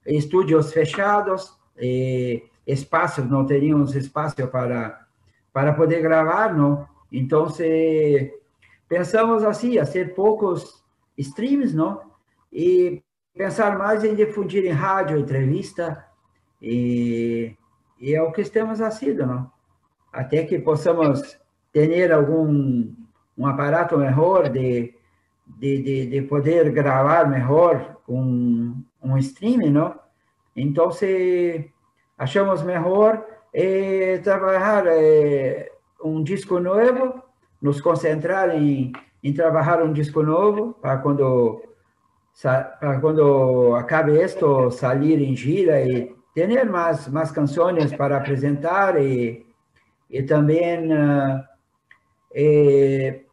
estúdios 0.06 0.74
fechados, 0.74 1.58
e 1.80 2.44
espaços 2.68 3.26
não 3.30 3.46
teríamos 3.46 3.96
espaço 3.96 4.36
para 4.48 5.00
para 5.54 5.74
poder 5.74 6.02
gravar, 6.02 6.54
não? 6.54 6.88
Então, 7.12 7.48
pensamos 8.88 9.44
assim, 9.44 9.78
fazer 9.78 10.14
poucos 10.14 10.82
streams, 11.18 11.76
não? 11.76 12.11
E 12.52 13.02
pensar 13.36 13.78
mais 13.78 14.04
em 14.04 14.16
difundir 14.16 14.66
em 14.66 14.72
rádio, 14.72 15.18
entrevista, 15.18 16.06
e, 16.62 17.56
e 18.00 18.14
é 18.14 18.22
o 18.22 18.32
que 18.32 18.42
estamos 18.42 18.80
fazendo, 18.80 19.26
não? 19.26 19.52
Até 20.12 20.44
que 20.44 20.60
possamos 20.60 21.40
ter 21.72 22.12
algum 22.12 22.94
um 23.38 23.48
aparato 23.48 23.98
melhor 23.98 24.50
de, 24.50 24.94
de, 25.48 25.82
de, 25.82 26.06
de 26.08 26.22
poder 26.24 26.70
gravar 26.72 27.28
melhor 27.28 27.98
um, 28.08 28.84
um 29.02 29.18
streaming, 29.18 29.72
não? 29.72 29.96
Então, 30.56 30.92
se 30.92 31.72
achamos 32.18 32.62
melhor 32.62 33.26
é, 33.54 34.18
trabalhar 34.20 34.86
é, 34.88 35.72
um 36.04 36.22
disco 36.22 36.60
novo, 36.60 37.22
nos 37.62 37.80
concentrar 37.80 38.50
em, 38.50 38.92
em 39.24 39.34
trabalhar 39.34 39.82
um 39.82 39.94
disco 39.94 40.22
novo, 40.22 40.74
para 40.82 40.98
quando 40.98 41.64
para 42.42 43.00
quando 43.00 43.76
acabe 43.76 44.18
esto 44.18 44.72
salir 44.72 45.22
em 45.22 45.36
gira 45.36 45.82
e 45.82 46.16
ter 46.34 46.48
mais 46.70 47.08
mais 47.08 47.32
canções 47.32 47.94
para 47.96 48.18
apresentar 48.18 49.02
e 49.02 49.46
e 50.10 50.24
também 50.24 50.92
uh, 50.92 51.44
e, 52.34 53.24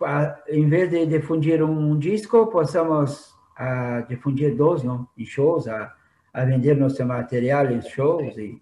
em 0.48 0.68
vez 0.68 0.90
de 0.90 1.06
difundir 1.06 1.62
um 1.62 1.98
disco 1.98 2.46
possamos 2.48 3.34
uh, 3.58 4.06
difundir 4.08 4.56
dois 4.56 4.82
não 4.82 5.08
em 5.16 5.24
shows 5.24 5.68
a, 5.68 5.94
a 6.32 6.44
vender 6.44 6.76
nosso 6.76 7.04
material 7.04 7.70
em 7.70 7.80
shows 7.80 8.36
e 8.36 8.60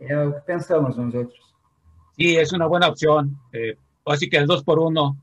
é 0.00 0.18
o 0.24 0.34
que 0.34 0.40
pensamos 0.40 0.96
nós 0.96 1.14
outros 1.14 1.46
Sí, 2.16 2.34
es 2.36 2.52
una 2.52 2.66
buena 2.66 2.88
opción. 2.88 3.38
Eh, 3.52 3.76
así 4.06 4.28
que 4.28 4.38
el 4.38 4.46
2 4.46 4.64
por 4.64 4.78
1 4.78 5.16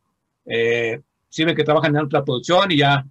eh, 0.45 1.01
sirve 1.27 1.55
que 1.55 1.63
trabajan 1.63 1.95
en 1.95 2.03
otra 2.03 2.23
producción 2.23 2.71
y 2.71 2.77
ya 2.77 3.03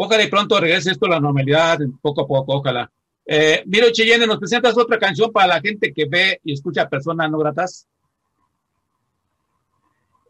Ojalá 0.00 0.22
y 0.22 0.28
pronto 0.28 0.60
regrese 0.60 0.92
esto 0.92 1.06
a 1.06 1.08
la 1.08 1.20
normalidad, 1.20 1.76
poco 2.00 2.20
a 2.20 2.26
poco, 2.28 2.54
ojalá. 2.54 2.88
Eh, 3.26 3.64
Miro 3.66 3.90
Cheyenne, 3.90 4.28
¿nos 4.28 4.38
presentas 4.38 4.78
otra 4.78 4.96
canción 4.96 5.32
para 5.32 5.48
la 5.48 5.60
gente 5.60 5.92
que 5.92 6.06
ve 6.08 6.40
y 6.44 6.52
escucha 6.52 6.88
personas 6.88 7.28
no 7.28 7.38
gratas? 7.38 7.88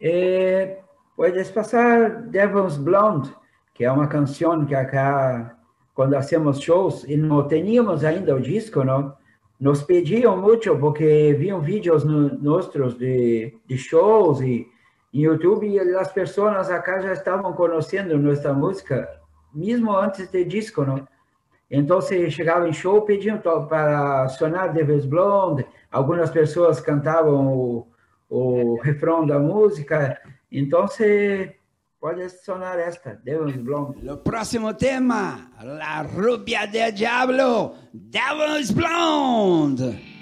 Eh, 0.01 0.81
puedes 1.15 1.51
pasar 1.51 2.31
Devil's 2.31 2.79
Blonde, 2.79 3.29
que 3.75 3.85
é 3.85 3.93
uma 3.93 4.09
canção 4.09 4.65
que 4.65 4.75
acá, 4.75 5.59
quando 5.93 6.15
hacemos 6.15 6.61
shows, 6.61 7.05
e 7.05 7.19
não 7.19 7.47
teníamos 7.47 8.05
ainda 8.05 8.35
o 8.35 8.41
disco, 8.41 8.83
não? 8.83 9.15
Nos 9.61 9.83
pediam 9.83 10.35
muito, 10.41 10.75
porque 10.79 11.35
viam 11.39 11.61
vídeos 11.61 12.05
no, 12.05 12.39
nossos 12.39 12.97
de, 12.97 13.55
de 13.67 13.77
shows 13.77 14.41
e 14.41 14.67
em 15.13 15.21
YouTube, 15.21 15.69
e 15.69 15.79
as 15.79 16.11
pessoas 16.11 16.71
acá 16.71 17.01
já 17.01 17.13
estavam 17.13 17.53
conhecendo 17.53 18.17
nossa 18.17 18.55
música 18.55 19.18
mesmo 19.59 19.95
antes 19.95 20.29
de 20.31 20.45
disco? 20.45 20.85
Então, 21.71 22.01
se 22.01 22.31
chegava 22.31 22.69
em 22.69 22.73
show, 22.73 23.03
pediam 23.03 23.39
para 23.41 24.29
sonar 24.29 24.73
Devil's 24.73 25.05
Blonde, 25.05 25.67
algumas 25.91 26.31
pessoas 26.31 26.81
cantavam 26.81 27.47
o, 27.49 27.87
o 28.31 28.81
refrão 28.81 29.27
da 29.27 29.39
música, 29.39 30.19
então 30.51 30.89
se 30.89 31.55
pode 32.01 32.29
sonar 32.31 32.79
esta, 32.79 33.21
Devil's 33.23 33.57
Blonde. 33.57 34.09
O 34.09 34.17
próximo 34.17 34.73
tema, 34.73 35.51
La 35.63 36.03
Rubia 36.03 36.67
del 36.67 36.93
Diablo, 36.93 37.75
Devil's 37.93 38.71
Blonde. 38.71 40.18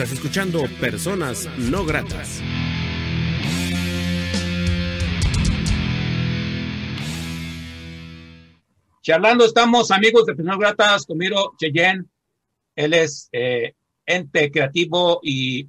Escuchando 0.00 0.62
Personas 0.80 1.46
No 1.58 1.84
Gratas. 1.84 2.42
Charlando 9.02 9.44
estamos, 9.44 9.90
amigos 9.90 10.24
de 10.24 10.34
Personas 10.34 10.58
Gratas, 10.58 11.04
con 11.04 11.18
Miro 11.18 11.52
Cheyenne. 11.58 12.06
Él 12.74 12.94
es 12.94 13.28
eh, 13.30 13.74
ente 14.06 14.50
creativo 14.50 15.20
y 15.22 15.68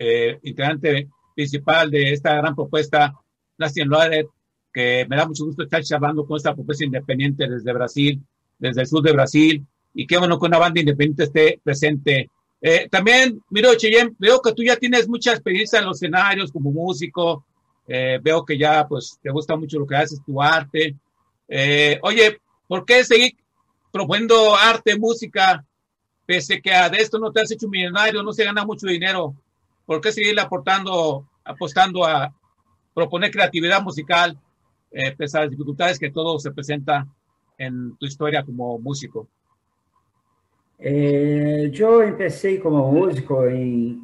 eh, 0.00 0.40
integrante 0.42 1.08
principal 1.36 1.92
de 1.92 2.12
esta 2.12 2.34
gran 2.34 2.56
propuesta 2.56 3.14
National 3.56 4.28
que 4.74 5.06
me 5.08 5.16
da 5.16 5.26
mucho 5.26 5.44
gusto 5.44 5.62
estar 5.62 5.82
charlando 5.84 6.26
con 6.26 6.36
esta 6.36 6.54
propuesta 6.54 6.84
independiente 6.84 7.48
desde 7.48 7.72
Brasil, 7.72 8.20
desde 8.58 8.80
el 8.80 8.86
sur 8.88 9.02
de 9.02 9.12
Brasil, 9.12 9.64
y 9.94 10.08
qué 10.08 10.18
bueno 10.18 10.40
que 10.40 10.46
una 10.46 10.58
banda 10.58 10.80
independiente 10.80 11.24
esté 11.24 11.60
presente 11.62 12.30
eh, 12.62 12.88
también, 12.90 13.42
miro, 13.48 13.74
Cheyenne, 13.74 14.14
veo 14.18 14.40
que 14.40 14.52
tú 14.52 14.62
ya 14.62 14.76
tienes 14.76 15.08
mucha 15.08 15.32
experiencia 15.32 15.78
en 15.78 15.86
los 15.86 15.96
escenarios 15.96 16.52
como 16.52 16.70
músico. 16.70 17.46
Eh, 17.86 18.18
veo 18.22 18.44
que 18.44 18.58
ya, 18.58 18.86
pues, 18.86 19.18
te 19.22 19.30
gusta 19.30 19.56
mucho 19.56 19.78
lo 19.78 19.86
que 19.86 19.96
haces, 19.96 20.22
tu 20.24 20.40
arte. 20.40 20.96
Eh, 21.48 21.98
oye, 22.02 22.38
¿por 22.68 22.84
qué 22.84 23.02
seguir 23.02 23.32
proponiendo 23.90 24.54
arte, 24.54 24.96
música, 24.98 25.64
pese 26.26 26.60
que 26.60 26.70
de 26.70 26.98
esto 26.98 27.18
no 27.18 27.32
te 27.32 27.40
has 27.40 27.50
hecho 27.50 27.66
millonario, 27.66 28.22
no 28.22 28.32
se 28.32 28.44
gana 28.44 28.64
mucho 28.64 28.86
dinero? 28.86 29.34
¿Por 29.86 30.00
qué 30.00 30.12
seguir 30.12 30.38
aportando, 30.38 31.26
apostando 31.44 32.04
a 32.04 32.32
proponer 32.94 33.30
creatividad 33.30 33.82
musical, 33.82 34.38
pese 35.16 35.38
a 35.38 35.40
las 35.42 35.50
dificultades 35.50 35.98
que 35.98 36.10
todo 36.10 36.38
se 36.38 36.52
presenta 36.52 37.06
en 37.58 37.96
tu 37.96 38.06
historia 38.06 38.44
como 38.44 38.78
músico? 38.78 39.28
É, 40.80 41.70
eu 41.72 42.12
comecei 42.12 42.58
como 42.58 42.90
músico 42.90 43.46
em, 43.46 44.02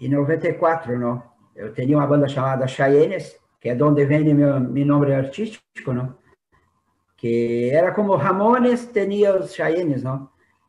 em 0.00 0.08
94, 0.08 0.98
não? 0.98 1.22
Eu 1.54 1.72
tinha 1.72 1.96
uma 1.96 2.06
banda 2.06 2.28
chamada 2.28 2.66
Cheyennes, 2.66 3.38
que 3.60 3.68
é 3.68 3.74
de 3.74 3.82
onde 3.82 4.04
vem 4.04 4.34
meu, 4.34 4.60
meu 4.60 4.86
nome 4.86 5.14
artístico, 5.14 5.92
não? 5.92 6.16
Que 7.16 7.70
era 7.70 7.92
como 7.92 8.16
Ramones, 8.16 8.86
tinha 8.92 9.36
os 9.36 9.54
Cheyennes, 9.54 10.02
não? 10.02 10.28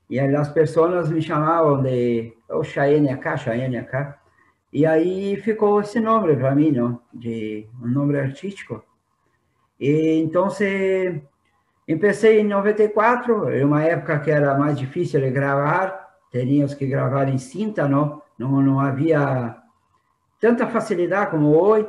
E 0.10 0.20
as 0.20 0.49
pessoas 0.49 1.10
me 1.10 1.22
chamavam 1.22 1.82
de 1.82 2.34
o 2.49 2.60
oh, 2.60 2.64
Cheyenne 2.64 3.10
acá, 3.10 3.36
Cheyenne 3.36 3.78
acá. 3.78 4.20
E 4.72 4.86
aí 4.86 5.36
ficou 5.38 5.82
esse 5.82 5.99
nome 5.99 6.36
para 6.36 6.55
mim, 6.55 6.72
não? 6.72 7.01
De 7.14 7.68
um 7.82 7.88
nome 7.88 8.18
artístico. 8.18 8.84
E 9.80 10.20
então, 10.20 10.49
se 10.49 11.22
Empecei 11.88 12.42
em 12.42 12.44
94, 12.44 13.50
em 13.52 13.64
uma 13.64 13.84
época 13.84 14.20
que 14.20 14.30
era 14.30 14.58
mais 14.58 14.78
difícil 14.78 15.22
de 15.22 15.30
gravar, 15.32 16.18
teríamos 16.30 16.74
que 16.74 16.86
gravar 16.86 17.30
em 17.30 17.38
cinta, 17.38 17.88
não, 17.88 18.22
não, 18.38 18.62
não 18.62 18.80
havia 18.80 19.56
tanta 20.40 20.68
facilidade 20.68 21.32
como 21.32 21.56
hoje. 21.56 21.88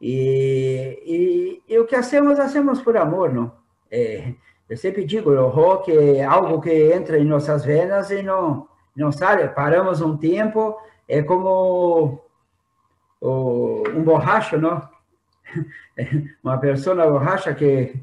E, 0.00 1.62
e, 1.68 1.74
e 1.74 1.78
o 1.78 1.86
que 1.86 1.94
hacemos, 1.94 2.38
hacemos 2.40 2.80
por 2.80 2.96
amor, 2.96 3.32
não? 3.32 3.52
É, 3.90 4.32
eu 4.68 4.76
sempre 4.76 5.04
digo, 5.04 5.30
o 5.30 5.48
rock 5.48 5.92
é 5.92 6.24
algo 6.24 6.60
que 6.60 6.92
entra 6.92 7.18
em 7.18 7.24
nossas 7.24 7.64
venas 7.64 8.10
e 8.10 8.22
não, 8.22 8.66
não 8.96 9.12
sai. 9.12 9.52
Paramos 9.52 10.00
um 10.00 10.16
tempo, 10.16 10.78
é 11.06 11.22
como 11.22 12.22
o, 13.20 13.82
um 13.94 14.02
borracho, 14.02 14.56
não? 14.56 14.88
Uma 16.42 16.56
pessoa 16.56 17.10
borracha 17.10 17.52
que 17.52 17.94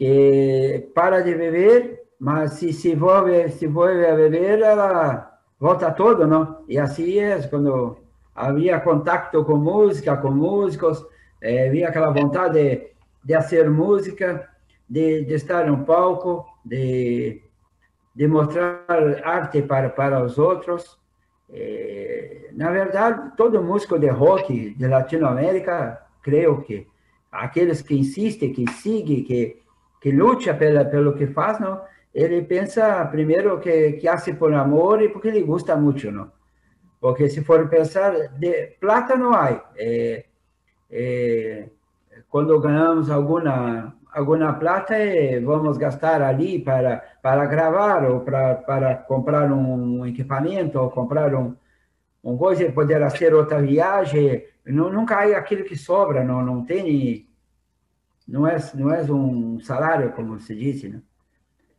que 0.00 0.90
para 0.94 1.20
de 1.20 1.34
beber, 1.34 2.04
mas 2.18 2.54
se 2.54 2.72
se 2.72 2.94
volve, 2.94 3.50
se 3.50 3.66
volve 3.66 4.06
a 4.06 4.14
beber, 4.14 4.62
ela 4.62 5.38
volta 5.58 5.90
todo, 5.92 6.26
não? 6.26 6.64
E 6.66 6.78
assim 6.78 7.18
é, 7.18 7.38
quando 7.42 7.98
havia 8.34 8.80
contato 8.80 9.44
com 9.44 9.56
música, 9.56 10.16
com 10.16 10.30
músicos, 10.30 11.04
eh, 11.42 11.68
havia 11.68 11.88
aquela 11.88 12.08
vontade 12.08 12.54
de, 12.54 12.86
de 13.22 13.34
fazer 13.34 13.68
música, 13.68 14.48
de, 14.88 15.22
de 15.26 15.34
estar 15.34 15.66
no 15.66 15.84
palco, 15.84 16.46
de, 16.64 17.42
de 18.14 18.26
mostrar 18.26 18.86
arte 19.22 19.60
para, 19.60 19.90
para 19.90 20.24
os 20.24 20.38
outros. 20.38 20.98
Eh, 21.52 22.48
na 22.54 22.70
verdade, 22.70 23.32
todo 23.36 23.62
músico 23.62 23.98
de 23.98 24.08
rock 24.08 24.74
de 24.74 24.88
Latinoamérica, 24.88 26.06
creio 26.22 26.62
que 26.62 26.86
aqueles 27.30 27.82
que 27.82 27.94
insistem, 27.94 28.54
que 28.54 28.66
seguem, 28.70 29.22
que 29.24 29.59
que 30.00 30.10
luta 30.10 30.54
pela, 30.54 30.84
pelo 30.84 31.14
que 31.14 31.26
faz, 31.26 31.60
não? 31.60 31.82
Ele 32.14 32.42
pensa 32.42 33.04
primeiro 33.06 33.60
que 33.60 33.92
que 33.92 34.08
hace 34.08 34.34
por 34.34 34.52
amor 34.52 35.02
e 35.02 35.08
porque 35.08 35.28
ele 35.28 35.42
gosta 35.42 35.76
muito, 35.76 36.10
não? 36.10 36.30
Porque 37.00 37.28
se 37.28 37.42
for 37.42 37.68
pensar, 37.68 38.12
de 38.38 38.76
plata 38.80 39.16
não 39.16 39.32
há. 39.32 39.50
É, 39.76 40.24
é, 40.90 41.68
quando 42.28 42.58
ganhamos 42.60 43.10
alguma 43.10 43.94
alguma 44.12 44.52
plata, 44.54 44.94
é, 44.96 45.40
vamos 45.40 45.78
gastar 45.78 46.20
ali 46.22 46.58
para 46.58 47.02
para 47.22 47.46
gravar 47.46 48.04
ou 48.10 48.20
para 48.20 48.54
para 48.56 48.94
comprar 48.96 49.52
um 49.52 50.04
equipamento 50.06 50.78
ou 50.78 50.90
comprar 50.90 51.34
um 51.34 51.54
um 52.22 52.36
coisa, 52.36 52.70
poder 52.72 53.00
fazer 53.10 53.34
outra 53.34 53.60
viagem. 53.62 54.44
Não, 54.66 54.90
nunca 54.92 55.16
há 55.16 55.36
aquilo 55.38 55.64
que 55.64 55.76
sobra, 55.76 56.22
não 56.24 56.42
não 56.44 56.64
tem 56.64 57.26
não 58.30 58.46
é 58.46 58.56
não 58.74 58.94
é 58.94 59.02
um 59.02 59.58
salário 59.60 60.12
como 60.12 60.38
se 60.38 60.54
diz, 60.54 60.84
né? 60.84 61.02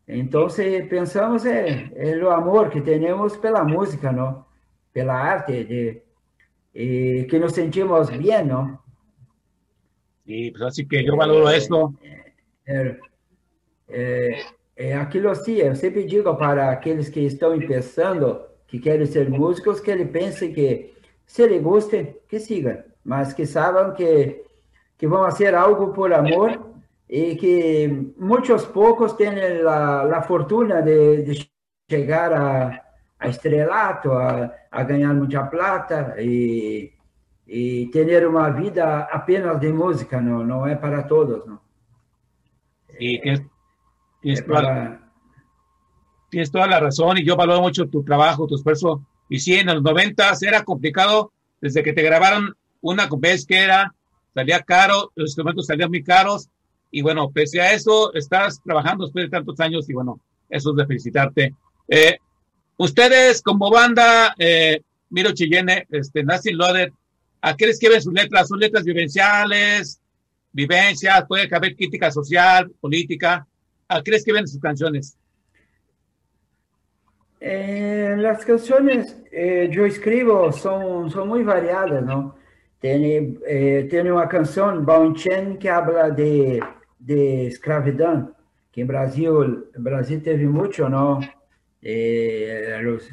Então, 0.07 0.49
se 0.49 0.83
pensamos 0.83 1.45
é, 1.45 1.89
é 1.95 2.17
o 2.17 2.29
amor 2.31 2.69
que 2.69 2.81
temos 2.81 3.37
pela 3.37 3.63
música, 3.63 4.11
não? 4.11 4.45
Pela 4.91 5.13
arte, 5.13 5.63
de, 5.63 6.01
e 6.75 7.25
que 7.29 7.39
nos 7.39 7.53
sentimos 7.53 8.09
bem, 8.09 8.45
não? 8.45 8.77
Sí, 10.25 10.51
pues 10.51 10.63
así 10.63 10.85
que 10.85 11.03
yo 11.03 11.15
valoro 11.15 11.49
é, 11.49 11.57
esto. 11.57 11.93
É, 12.65 12.97
é, 13.89 14.45
é 14.75 14.95
aquilo 14.95 15.29
assim, 15.29 15.55
eu 15.55 15.75
sempre 15.75 16.03
digo 16.03 16.35
para 16.35 16.71
aqueles 16.71 17.09
que 17.09 17.21
estão 17.21 17.59
começando, 17.59 18.41
que 18.67 18.79
querem 18.79 19.05
ser 19.05 19.29
músicos, 19.29 19.79
que 19.79 19.91
ele 19.91 20.05
pense 20.05 20.49
que 20.49 20.93
se 21.25 21.43
ele 21.43 21.59
goste, 21.59 22.15
que 22.27 22.39
siga, 22.39 22.85
mas 23.03 23.33
que 23.33 23.45
saibam 23.45 23.93
que 23.93 24.43
que 25.01 25.07
vão 25.07 25.23
fazer 25.23 25.55
algo 25.55 25.91
por 25.93 26.13
amor 26.13 26.75
e 27.09 27.35
que 27.35 28.13
muitos 28.19 28.65
poucos 28.65 29.13
têm 29.13 29.33
a, 29.67 30.17
a 30.17 30.21
fortuna 30.21 30.79
de, 30.83 31.23
de 31.23 31.49
chegar 31.89 32.31
a, 32.31 32.83
a 33.17 33.27
estrelato, 33.27 34.11
a, 34.11 34.53
a 34.69 34.83
ganhar 34.83 35.11
muita 35.15 35.43
plata 35.47 36.13
e, 36.19 36.93
e 37.47 37.87
ter 37.87 38.27
uma 38.27 38.51
vida 38.51 38.99
apenas 39.11 39.59
de 39.59 39.73
música, 39.73 40.21
não, 40.21 40.45
não 40.45 40.67
é 40.67 40.75
para 40.75 41.01
todos, 41.01 41.47
não. 41.47 41.59
Y 42.99 43.19
tienes, 43.21 43.41
tienes, 44.21 44.45
toda 44.45 44.61
la, 44.61 45.11
tienes, 46.29 46.51
toda 46.51 46.67
la, 46.67 46.79
razón 46.79 47.17
y 47.17 47.25
yo 47.25 47.35
valoro 47.35 47.61
mucho 47.61 47.89
tu 47.89 48.03
trabajo, 48.03 48.45
tu 48.45 48.53
esfuerzo. 48.53 49.03
Y 49.29 49.39
sí, 49.39 49.55
en 49.55 49.65
los 49.65 49.81
noventas 49.81 50.43
era 50.43 50.63
complicado 50.63 51.31
desde 51.59 51.81
que 51.81 51.93
te 51.93 52.03
grabaron 52.03 52.55
una 52.81 53.09
vez 53.17 53.47
que 53.47 53.57
era, 53.57 53.95
salía 54.33 54.59
caro, 54.61 55.11
los 55.15 55.29
instrumentos 55.29 55.65
salían 55.65 55.89
muy 55.89 56.03
caros. 56.03 56.49
Y 56.89 57.01
bueno, 57.01 57.31
pese 57.31 57.61
a 57.61 57.73
eso, 57.73 58.13
estás 58.13 58.61
trabajando 58.63 59.05
después 59.05 59.25
de 59.25 59.29
tantos 59.29 59.59
años 59.59 59.89
y 59.89 59.93
bueno, 59.93 60.19
eso 60.49 60.71
es 60.71 60.75
de 60.75 60.85
felicitarte. 60.85 61.55
Eh, 61.87 62.17
ustedes 62.77 63.41
como 63.41 63.69
banda, 63.69 64.35
eh, 64.37 64.81
Miro 65.09 65.31
Chillene, 65.31 65.87
este, 65.89 66.23
Nasty 66.23 66.51
Loaded, 66.51 66.91
¿a 67.41 67.55
qué 67.55 67.67
les 67.67 67.75
escriben 67.75 68.01
sus 68.01 68.13
letras? 68.13 68.49
¿Son 68.49 68.59
letras 68.59 68.83
vivenciales, 68.83 70.01
vivencias, 70.51 71.25
puede 71.27 71.53
haber 71.53 71.75
crítica 71.75 72.11
social, 72.11 72.71
política. 72.79 73.47
¿A 73.87 74.01
qué 74.01 74.15
escriben 74.15 74.47
sus 74.47 74.59
canciones? 74.59 75.17
Eh, 77.39 78.15
las 78.17 78.45
canciones 78.45 79.17
eh, 79.31 79.69
yo 79.71 79.85
escribo 79.85 80.51
son, 80.51 81.09
son 81.09 81.27
muy 81.27 81.43
variadas, 81.43 82.03
¿no? 82.03 82.35
Tiene, 82.81 83.37
eh, 83.45 83.87
tiene 83.89 84.11
una 84.11 84.27
canción, 84.27 84.85
Chen, 85.13 85.59
que 85.59 85.69
habla 85.69 86.09
de, 86.09 86.59
de 86.97 87.45
escravidão, 87.45 88.33
que 88.71 88.81
en 88.81 88.87
Brasil, 88.87 89.65
Brasil 89.77 90.21
teve 90.23 90.47
mucho, 90.47 90.89
¿no? 90.89 91.19
Eh, 91.79 92.79
los, 92.81 93.07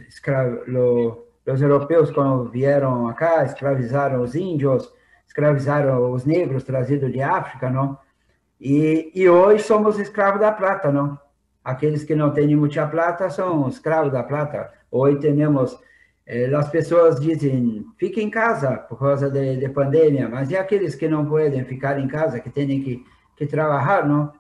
los, 0.67 1.19
los 1.45 1.63
europeos 1.63 2.11
cuando 2.11 2.47
vieron 2.47 3.11
acá, 3.11 3.45
escravizaron 3.45 4.21
los 4.23 4.35
indios, 4.35 4.95
escravizaram 5.27 6.13
os 6.13 6.25
negros 6.27 6.65
trazidos 6.65 7.13
de 7.13 7.21
África, 7.21 7.69
não? 7.69 7.99
E, 8.59 9.13
e 9.15 9.29
hoje 9.29 9.63
somos 9.65 9.99
escravos 9.99 10.41
da 10.41 10.51
plata, 10.51 10.91
não? 10.91 11.19
Aqueles 11.63 12.05
que 12.05 12.15
não 12.15 12.33
têm 12.33 12.57
muita 12.57 12.87
plata 12.87 13.29
são 13.29 13.69
escravos 13.69 14.11
da 14.13 14.23
plata. 14.23 14.73
Hoje 14.91 15.19
temos, 15.19 15.79
as 16.57 16.69
pessoas 16.69 17.19
dizem, 17.19 17.87
fique 17.97 18.21
em 18.21 18.29
casa 18.29 18.77
por 18.77 18.99
causa 18.99 19.31
de, 19.31 19.57
de, 19.57 19.69
pandemia, 19.71 20.29
mas 20.29 20.51
e 20.51 20.57
aqueles 20.57 20.95
que 20.95 21.09
não 21.09 21.25
podem 21.25 21.65
ficar 21.65 21.99
em 21.99 22.07
casa, 22.07 22.39
que 22.39 22.51
têm 22.51 22.83
que, 22.83 23.03
que 23.35 23.47
trabalhar, 23.47 24.07
não? 24.07 24.33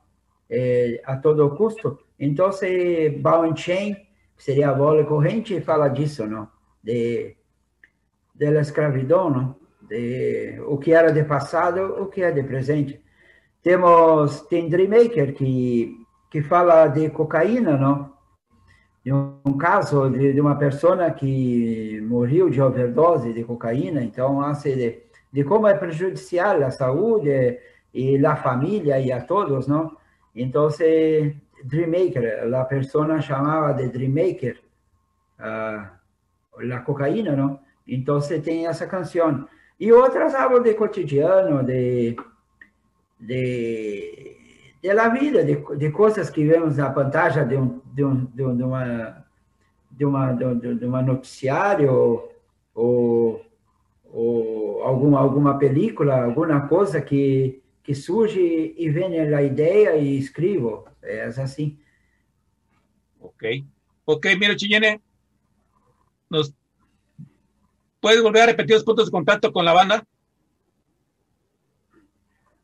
Eh, 0.50 1.00
a 1.04 1.16
todo 1.16 1.56
custo. 1.56 1.98
Então, 2.18 2.52
se 2.52 3.10
Bao 3.20 3.56
Chen, 3.56 3.94
que 4.36 4.44
seria 4.44 4.70
a 4.70 4.74
bola 4.74 5.04
corrente, 5.04 5.60
fala 5.62 5.88
disso, 5.88 6.26
não? 6.26 6.48
De, 6.82 7.36
da 8.34 8.60
escravidão, 8.60 9.30
não? 9.30 9.56
de, 9.88 10.60
o 10.66 10.76
que 10.78 10.92
era 10.92 11.10
de 11.10 11.24
passado, 11.24 12.02
o 12.02 12.06
que 12.06 12.22
é 12.22 12.30
de 12.30 12.42
presente. 12.42 13.02
Temos, 13.62 14.42
tem 14.42 14.68
Dreammaker, 14.68 15.34
que, 15.34 15.96
que 16.30 16.42
fala 16.42 16.86
de 16.88 17.10
cocaína, 17.10 17.76
não? 17.76 18.12
De 19.08 19.14
um 19.14 19.56
caso 19.56 20.10
de, 20.10 20.34
de 20.34 20.40
uma 20.40 20.58
pessoa 20.58 21.10
que 21.10 21.98
morreu 22.02 22.50
de 22.50 22.60
overdose 22.60 23.32
de 23.32 23.42
cocaína, 23.42 24.02
então, 24.02 24.38
assim, 24.42 24.76
de, 24.76 24.98
de 25.32 25.44
como 25.44 25.66
é 25.66 25.72
prejudicial 25.72 26.62
à 26.62 26.70
saúde 26.70 27.58
e 27.94 28.26
à 28.26 28.36
família 28.36 29.00
e 29.00 29.10
a 29.10 29.22
todos, 29.22 29.66
não? 29.66 29.96
Então, 30.36 30.68
Dreammaker, 31.64 32.54
a 32.54 32.64
pessoa 32.66 33.18
chamava 33.22 33.72
de 33.72 33.88
Dreammaker, 33.88 34.60
uh, 35.40 36.70
a 36.70 36.80
cocaína, 36.80 37.34
não? 37.34 37.60
Então, 37.86 38.20
tem 38.20 38.66
essa 38.66 38.86
canção. 38.86 39.48
E 39.80 39.90
outras 39.90 40.34
hablam 40.34 40.62
de 40.62 40.74
cotidiano, 40.74 41.64
de, 41.64 42.14
de, 43.18 44.37
de 44.82 44.94
la 44.94 45.08
vida, 45.08 45.42
de, 45.42 45.56
de 45.76 45.90
coisas 45.90 46.30
que 46.30 46.44
vemos 46.44 46.76
na 46.76 46.90
pantalla 46.90 47.44
de 47.44 47.56
um, 47.56 47.80
de, 47.92 48.04
um, 48.04 48.24
de, 48.26 48.42
um, 48.42 48.66
uma 48.66 49.24
de 49.90 50.04
uma 50.04 50.32
de, 50.32 50.74
de 50.74 50.86
uma 50.86 51.02
noticiário 51.02 52.28
ou, 52.74 53.44
ou 54.04 54.82
alguma 54.82 55.20
alguma 55.20 55.58
película, 55.58 56.24
alguma 56.24 56.68
coisa 56.68 57.00
que 57.00 57.60
que 57.82 57.94
surge 57.94 58.74
e 58.76 58.90
vem 58.90 59.18
a 59.18 59.42
ideia 59.42 59.96
e 59.96 60.18
escrevo, 60.18 60.86
é 61.02 61.24
assim. 61.24 61.78
Ok, 63.18 63.64
ok, 64.04 64.36
mira 64.36 64.54
Chillene, 64.54 65.00
nos 66.30 66.52
¿Puedes 68.00 68.22
volver 68.22 68.42
a 68.42 68.46
repetir 68.46 68.76
los 68.76 68.84
puntos 68.84 69.06
de 69.06 69.10
contacto 69.10 69.52
con 69.52 69.64
la 69.64 69.72
banda? 69.72 70.04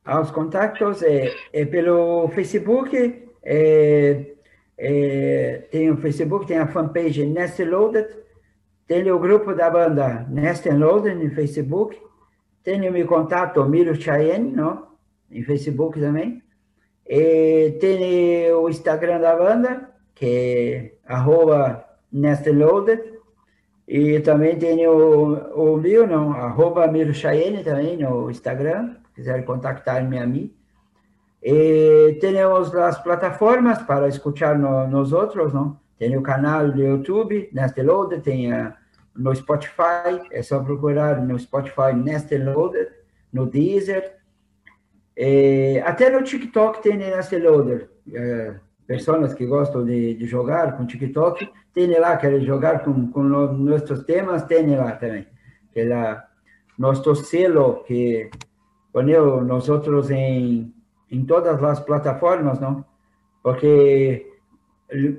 Os 0.07 0.31
contactos 0.31 1.03
é, 1.03 1.35
é 1.51 1.65
pelo 1.65 2.29
Facebook, 2.29 3.25
é, 3.43 4.35
é, 4.77 5.63
tem 5.71 5.91
o 5.91 5.97
Facebook, 5.97 6.47
tem 6.47 6.59
a 6.59 6.67
fanpage 6.67 7.25
Nest 7.25 7.65
Loaded, 7.65 8.09
tem 8.87 9.11
o 9.11 9.19
grupo 9.19 9.55
da 9.55 9.71
banda 9.71 10.27
Nest 10.29 10.69
Loaded 10.69 11.15
no 11.15 11.35
Facebook, 11.35 11.99
tem 12.63 12.87
o 12.87 12.93
meu 12.93 13.07
contato 13.07 13.65
Miro 13.65 13.95
Cheyenne, 13.95 14.53
não? 14.53 14.89
Facebook 15.47 15.99
também, 15.99 16.43
e 17.07 17.71
tem 17.81 18.53
o 18.53 18.69
Instagram 18.69 19.21
da 19.21 19.35
banda, 19.35 19.91
que 20.15 20.27
é 20.27 21.13
arroba 21.13 21.83
Nest 22.13 22.47
Loaded, 22.51 23.03
e 23.89 24.21
também 24.21 24.59
tem 24.59 24.87
o, 24.87 25.35
o 25.55 25.77
meu, 25.79 26.07
não, 26.07 26.33
arroba 26.33 26.87
Miro 26.87 27.15
Chayenne 27.15 27.65
também 27.65 27.97
no 27.97 28.31
Instagram, 28.31 28.97
quiser 29.15 29.45
contactar-me 29.45 30.19
a 30.19 30.27
mim. 30.27 30.55
E 31.43 32.17
temos 32.21 32.75
as 32.75 32.99
plataformas 33.03 33.83
para 33.83 34.09
escutar 34.09 34.59
no, 34.59 34.87
nos 34.87 35.13
outros, 35.13 35.53
não? 35.53 35.79
Tem 35.99 36.17
o 36.17 36.23
canal 36.23 36.71
do 36.71 36.83
YouTube, 36.83 37.51
Neste 37.53 37.83
tem 38.23 38.53
a, 38.53 38.77
no 39.15 39.35
Spotify, 39.35 40.21
é 40.31 40.43
só 40.43 40.61
procurar 40.61 41.21
no 41.23 41.39
Spotify 41.39 41.93
Neste 41.95 42.39
no 43.33 43.47
Deezer. 43.47 44.17
E, 45.17 45.83
até 45.85 46.11
no 46.11 46.23
TikTok 46.23 46.83
tem 46.83 46.97
Neste 46.97 47.39
Loader. 47.39 47.91
É, 48.13 48.55
pessoas 48.87 49.35
que 49.35 49.47
gostam 49.47 49.85
de, 49.85 50.15
de 50.15 50.27
jogar 50.27 50.77
com 50.77 50.87
TikTok, 50.87 51.49
tem 51.73 51.99
lá, 51.99 52.17
querem 52.17 52.45
jogar 52.45 52.83
com, 52.85 53.11
com 53.11 53.23
nossos 53.23 54.05
temas, 54.05 54.45
tem 54.45 54.77
lá 54.77 54.93
também. 54.93 55.27
Pela, 55.73 56.25
nosso 56.79 57.15
selo 57.15 57.85
que 57.85 58.31
nós 59.03 59.69
outros 59.69 60.11
em, 60.11 60.73
em 61.11 61.25
todas 61.25 61.63
as 61.63 61.81
plataformas, 61.81 62.61
não? 62.61 62.85
Porque 63.43 64.31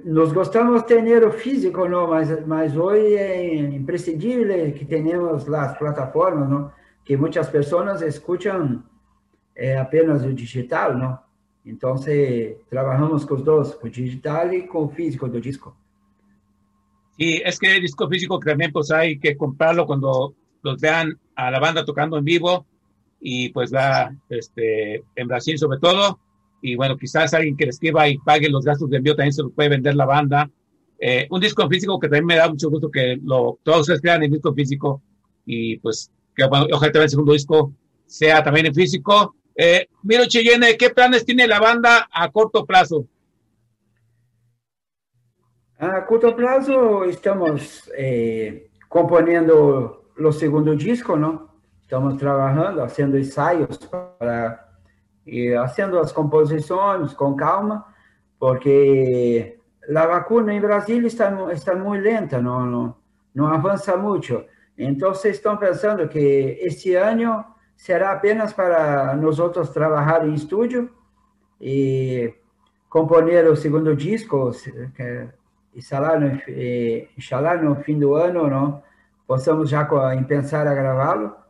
nós 0.05 0.31
gostamos 0.31 0.81
de 0.83 0.87
ter 0.87 1.25
o 1.25 1.31
físico, 1.31 1.87
não? 1.87 2.07
Mas, 2.07 2.45
mas 2.47 2.77
hoje 2.77 3.15
é 3.15 3.55
imprescindível 3.55 4.71
que 4.73 4.85
tenhamos 4.85 5.51
as 5.53 5.77
plataformas, 5.77 6.49
não? 6.49 6.71
Que 7.03 7.17
muitas 7.17 7.49
pessoas 7.49 8.01
escutam 8.01 8.83
é, 9.55 9.77
apenas 9.77 10.23
o 10.23 10.33
digital? 10.33 11.25
Então, 11.65 11.95
trabalhamos 12.69 13.25
com 13.25 13.35
os 13.35 13.43
dois, 13.43 13.73
com 13.73 13.87
o 13.87 13.89
digital 13.89 14.53
e 14.53 14.67
com 14.67 14.85
o 14.85 14.89
físico 14.89 15.27
do 15.27 15.41
disco. 15.41 15.75
Sí, 17.17 17.41
es 17.45 17.59
que 17.59 17.67
el 17.67 17.81
disco 17.81 18.09
físico 18.09 18.39
también 18.39 18.71
pues 18.73 18.91
hay 18.91 19.17
que 19.17 19.37
comprarlo 19.37 19.85
cuando 19.85 20.35
los 20.61 20.81
vean 20.81 21.17
a 21.35 21.49
la 21.49 21.59
banda 21.59 21.85
tocando 21.85 22.17
en 22.17 22.25
vivo 22.25 22.65
y 23.19 23.49
pues 23.49 23.71
la, 23.71 24.15
este, 24.29 25.03
en 25.15 25.27
Brasil 25.27 25.57
sobre 25.57 25.79
todo. 25.79 26.19
Y 26.61 26.75
bueno, 26.75 26.97
quizás 26.97 27.33
alguien 27.33 27.55
que 27.55 27.65
le 27.65 27.71
escriba 27.71 28.07
y 28.07 28.17
pague 28.17 28.49
los 28.49 28.65
gastos 28.65 28.89
de 28.89 28.97
envío 28.97 29.15
también 29.15 29.33
se 29.33 29.43
lo 29.43 29.49
puede 29.51 29.69
vender 29.69 29.95
la 29.95 30.05
banda. 30.05 30.49
Eh, 30.99 31.27
un 31.29 31.41
disco 31.41 31.67
físico 31.67 31.99
que 31.99 32.07
también 32.07 32.25
me 32.25 32.35
da 32.35 32.49
mucho 32.49 32.69
gusto 32.69 32.89
que 32.89 33.19
lo, 33.23 33.59
todos 33.63 33.81
ustedes 33.81 34.01
crean 34.01 34.23
en 34.23 34.31
disco 34.31 34.53
físico 34.53 35.01
y 35.45 35.77
pues 35.77 36.09
que 36.35 36.43
ojalá 36.43 36.67
también 36.69 37.03
el 37.03 37.09
segundo 37.09 37.33
disco 37.33 37.73
sea 38.05 38.43
también 38.43 38.67
en 38.67 38.73
físico. 38.73 39.35
Eh, 39.55 39.87
Miro 40.03 40.25
Cheyenne, 40.25 40.77
¿qué 40.77 40.89
planes 40.89 41.25
tiene 41.25 41.47
la 41.47 41.59
banda 41.59 42.07
a 42.11 42.31
corto 42.31 42.65
plazo? 42.65 43.05
A 45.77 46.05
curto 46.05 46.35
prazo, 46.35 47.03
estamos 47.03 47.91
eh, 47.97 48.69
componendo 48.87 50.05
o 50.17 50.31
segundo 50.31 50.75
disco, 50.75 51.17
não? 51.17 51.54
Estamos 51.85 52.17
trabalhando, 52.17 52.79
fazendo 52.79 53.15
ensaios 53.15 53.77
para 54.19 54.59
e 55.25 55.53
fazendo 55.53 55.99
as 55.99 56.11
composições 56.11 57.13
com 57.13 57.35
calma, 57.35 57.85
porque 58.39 59.59
a 59.95 60.07
vacuna 60.07 60.51
em 60.51 60.59
Brasília 60.59 61.05
está 61.05 61.31
está 61.53 61.75
muito 61.75 62.03
lenta, 62.03 62.41
não 62.41 62.65
não, 62.65 62.95
não 63.35 63.47
avança 63.47 63.95
muito. 63.95 64.43
Então, 64.75 65.13
vocês 65.13 65.35
estão 65.35 65.57
pensando 65.57 66.07
que 66.07 66.57
este 66.59 66.95
ano 66.95 67.45
será 67.75 68.13
apenas 68.13 68.51
para 68.51 69.15
nós 69.15 69.37
outros 69.39 69.69
trabalhar 69.69 70.27
em 70.27 70.33
estúdio 70.33 70.89
e 71.61 72.33
componer 72.89 73.45
o 73.45 73.55
segundo 73.55 73.95
disco, 73.95 74.51
que, 74.95 75.27
inshallah, 75.75 76.19
no, 76.19 76.41
inshallah, 77.15 77.61
no 77.61 77.75
fim 77.75 77.99
do 77.99 78.15
ano, 78.15 78.49
não? 78.49 78.83
possamos 79.27 79.69
já 79.69 79.87
pensar 80.27 80.67
a 80.67 80.73
gravá-lo 80.73 81.44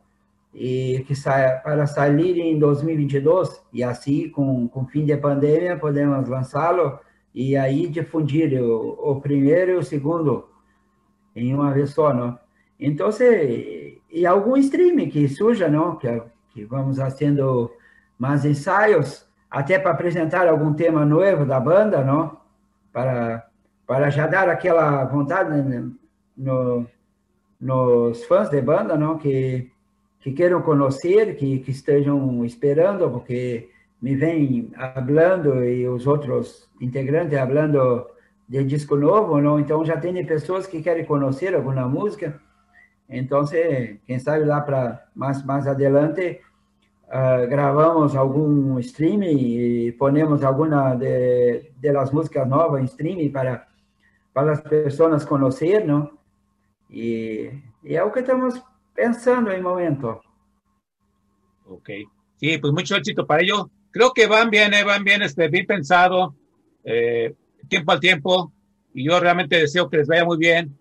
e 0.58 1.04
que 1.06 1.14
saia 1.14 1.58
para 1.58 1.86
sair 1.86 2.40
em 2.40 2.58
2022 2.58 3.62
e 3.74 3.84
assim 3.84 4.30
com 4.30 4.66
com 4.68 4.86
fim 4.86 5.04
da 5.04 5.18
pandemia 5.18 5.76
podemos 5.76 6.26
lançá-lo 6.26 6.98
e 7.34 7.54
aí 7.54 7.86
difundir 7.88 8.58
o, 8.62 9.10
o, 9.10 9.20
primeiro 9.20 9.72
e 9.72 9.74
o 9.74 9.82
segundo 9.82 10.48
em 11.34 11.54
uma 11.54 11.70
vez 11.70 11.90
só, 11.90 12.14
não? 12.14 12.38
Então, 12.80 13.12
se, 13.12 14.00
e 14.10 14.24
algum 14.24 14.56
streaming 14.56 15.10
que 15.10 15.28
surja, 15.28 15.68
não? 15.68 15.96
Que, 15.96 16.22
que 16.54 16.64
vamos 16.64 16.96
fazendo 16.96 17.70
mais 18.18 18.46
ensaios 18.46 19.28
até 19.50 19.78
para 19.78 19.90
apresentar 19.90 20.48
algum 20.48 20.72
tema 20.72 21.04
novo 21.04 21.44
da 21.44 21.60
banda, 21.60 22.02
não? 22.02 22.38
Para 22.90 23.46
para 23.86 24.10
já 24.10 24.26
dar 24.26 24.48
aquela 24.48 25.04
vontade 25.04 25.62
né, 25.62 25.88
no, 26.36 26.86
nos 27.60 28.24
fãs 28.24 28.50
de 28.50 28.60
banda, 28.60 28.96
não? 28.96 29.18
Que 29.18 29.70
que 30.20 30.32
queiram 30.32 30.62
conhecer, 30.62 31.36
que, 31.36 31.60
que 31.60 31.70
estejam 31.70 32.44
esperando, 32.44 33.10
porque 33.10 33.68
me 34.00 34.14
vem 34.14 34.70
falando 34.94 35.64
e 35.64 35.86
os 35.88 36.06
outros 36.06 36.68
integrantes 36.80 37.38
falando 37.38 38.06
de 38.48 38.64
disco 38.64 38.96
novo, 38.96 39.40
não? 39.40 39.58
Então 39.58 39.84
já 39.84 39.96
tem 39.96 40.24
pessoas 40.24 40.66
que 40.66 40.82
querem 40.82 41.04
conhecer 41.04 41.54
alguma 41.54 41.88
música. 41.88 42.40
Então, 43.08 43.44
quem 44.06 44.18
sabe 44.18 44.44
lá 44.44 44.60
para 44.60 45.06
mais 45.14 45.44
mais 45.44 45.66
adelante 45.66 46.40
uh, 47.06 47.48
gravamos 47.48 48.16
algum 48.16 48.78
streaming 48.80 49.36
e 49.36 49.92
ponemos 49.92 50.42
alguma 50.42 50.94
de, 50.96 51.72
músicas 52.12 52.48
novas 52.48 52.82
em 52.82 52.84
streaming 52.84 53.30
para 53.30 53.66
para 54.34 54.52
as 54.52 54.60
pessoas 54.60 55.24
conhecer, 55.24 55.86
não? 55.86 56.10
E, 56.90 57.50
e 57.82 57.96
é 57.96 58.04
o 58.04 58.12
que 58.12 58.20
estamos 58.20 58.62
pensando 58.96 59.50
en 59.50 59.62
momento. 59.62 60.20
Ok. 61.66 61.90
Sí, 62.38 62.58
pues 62.58 62.72
mucho 62.72 62.96
éxito 62.96 63.26
para 63.26 63.42
ello. 63.42 63.70
Creo 63.90 64.12
que 64.12 64.26
van 64.26 64.50
bien, 64.50 64.74
eh, 64.74 64.84
van 64.84 65.04
bien, 65.04 65.22
este, 65.22 65.48
bien 65.48 65.66
pensado, 65.66 66.34
eh, 66.84 67.34
tiempo 67.68 67.92
al 67.92 68.00
tiempo, 68.00 68.52
y 68.92 69.06
yo 69.08 69.18
realmente 69.20 69.58
deseo 69.58 69.88
que 69.88 69.98
les 69.98 70.08
vaya 70.08 70.24
muy 70.24 70.38
bien, 70.38 70.76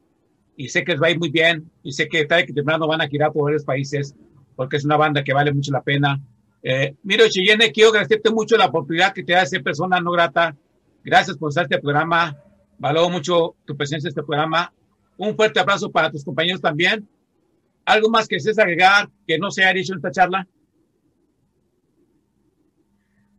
y 0.57 0.69
sé 0.69 0.83
que 0.83 0.93
les 0.93 1.01
va 1.01 1.07
a 1.07 1.11
ir 1.11 1.19
muy 1.19 1.29
bien, 1.29 1.71
y 1.83 1.93
sé 1.93 2.07
que 2.07 2.25
tarde 2.25 2.45
que 2.45 2.53
temprano 2.53 2.87
van 2.87 3.01
a 3.01 3.07
girar 3.07 3.31
por 3.31 3.45
varios 3.45 3.63
países, 3.63 4.15
porque 4.55 4.77
es 4.77 4.85
una 4.85 4.97
banda 4.97 5.23
que 5.23 5.33
vale 5.33 5.53
mucho 5.53 5.71
la 5.71 5.81
pena. 5.81 6.19
Eh, 6.61 6.95
Miro 7.03 7.25
Chillene, 7.29 7.71
quiero 7.71 7.89
agradecerte 7.89 8.31
mucho 8.31 8.57
la 8.57 8.65
oportunidad 8.65 9.13
que 9.13 9.23
te 9.23 9.33
da 9.33 9.45
ser 9.45 9.63
persona 9.63 9.99
no 10.01 10.11
grata. 10.11 10.55
Gracias 11.03 11.37
por 11.37 11.49
estar 11.49 11.65
este 11.65 11.79
programa. 11.79 12.35
Valoro 12.79 13.09
mucho 13.09 13.55
tu 13.65 13.77
presencia 13.77 14.07
en 14.07 14.09
este 14.09 14.23
programa. 14.23 14.73
Un 15.17 15.35
fuerte 15.35 15.59
abrazo 15.59 15.91
para 15.91 16.09
tus 16.09 16.25
compañeros 16.25 16.59
también. 16.59 17.07
¿Algo 17.85 18.09
más 18.09 18.27
que 18.27 18.35
desees 18.35 18.59
agregar 18.59 19.09
que 19.27 19.37
no 19.37 19.51
se 19.51 19.63
haya 19.63 19.73
dicho 19.73 19.93
en 19.93 19.97
esta 19.97 20.11
charla? 20.11 20.47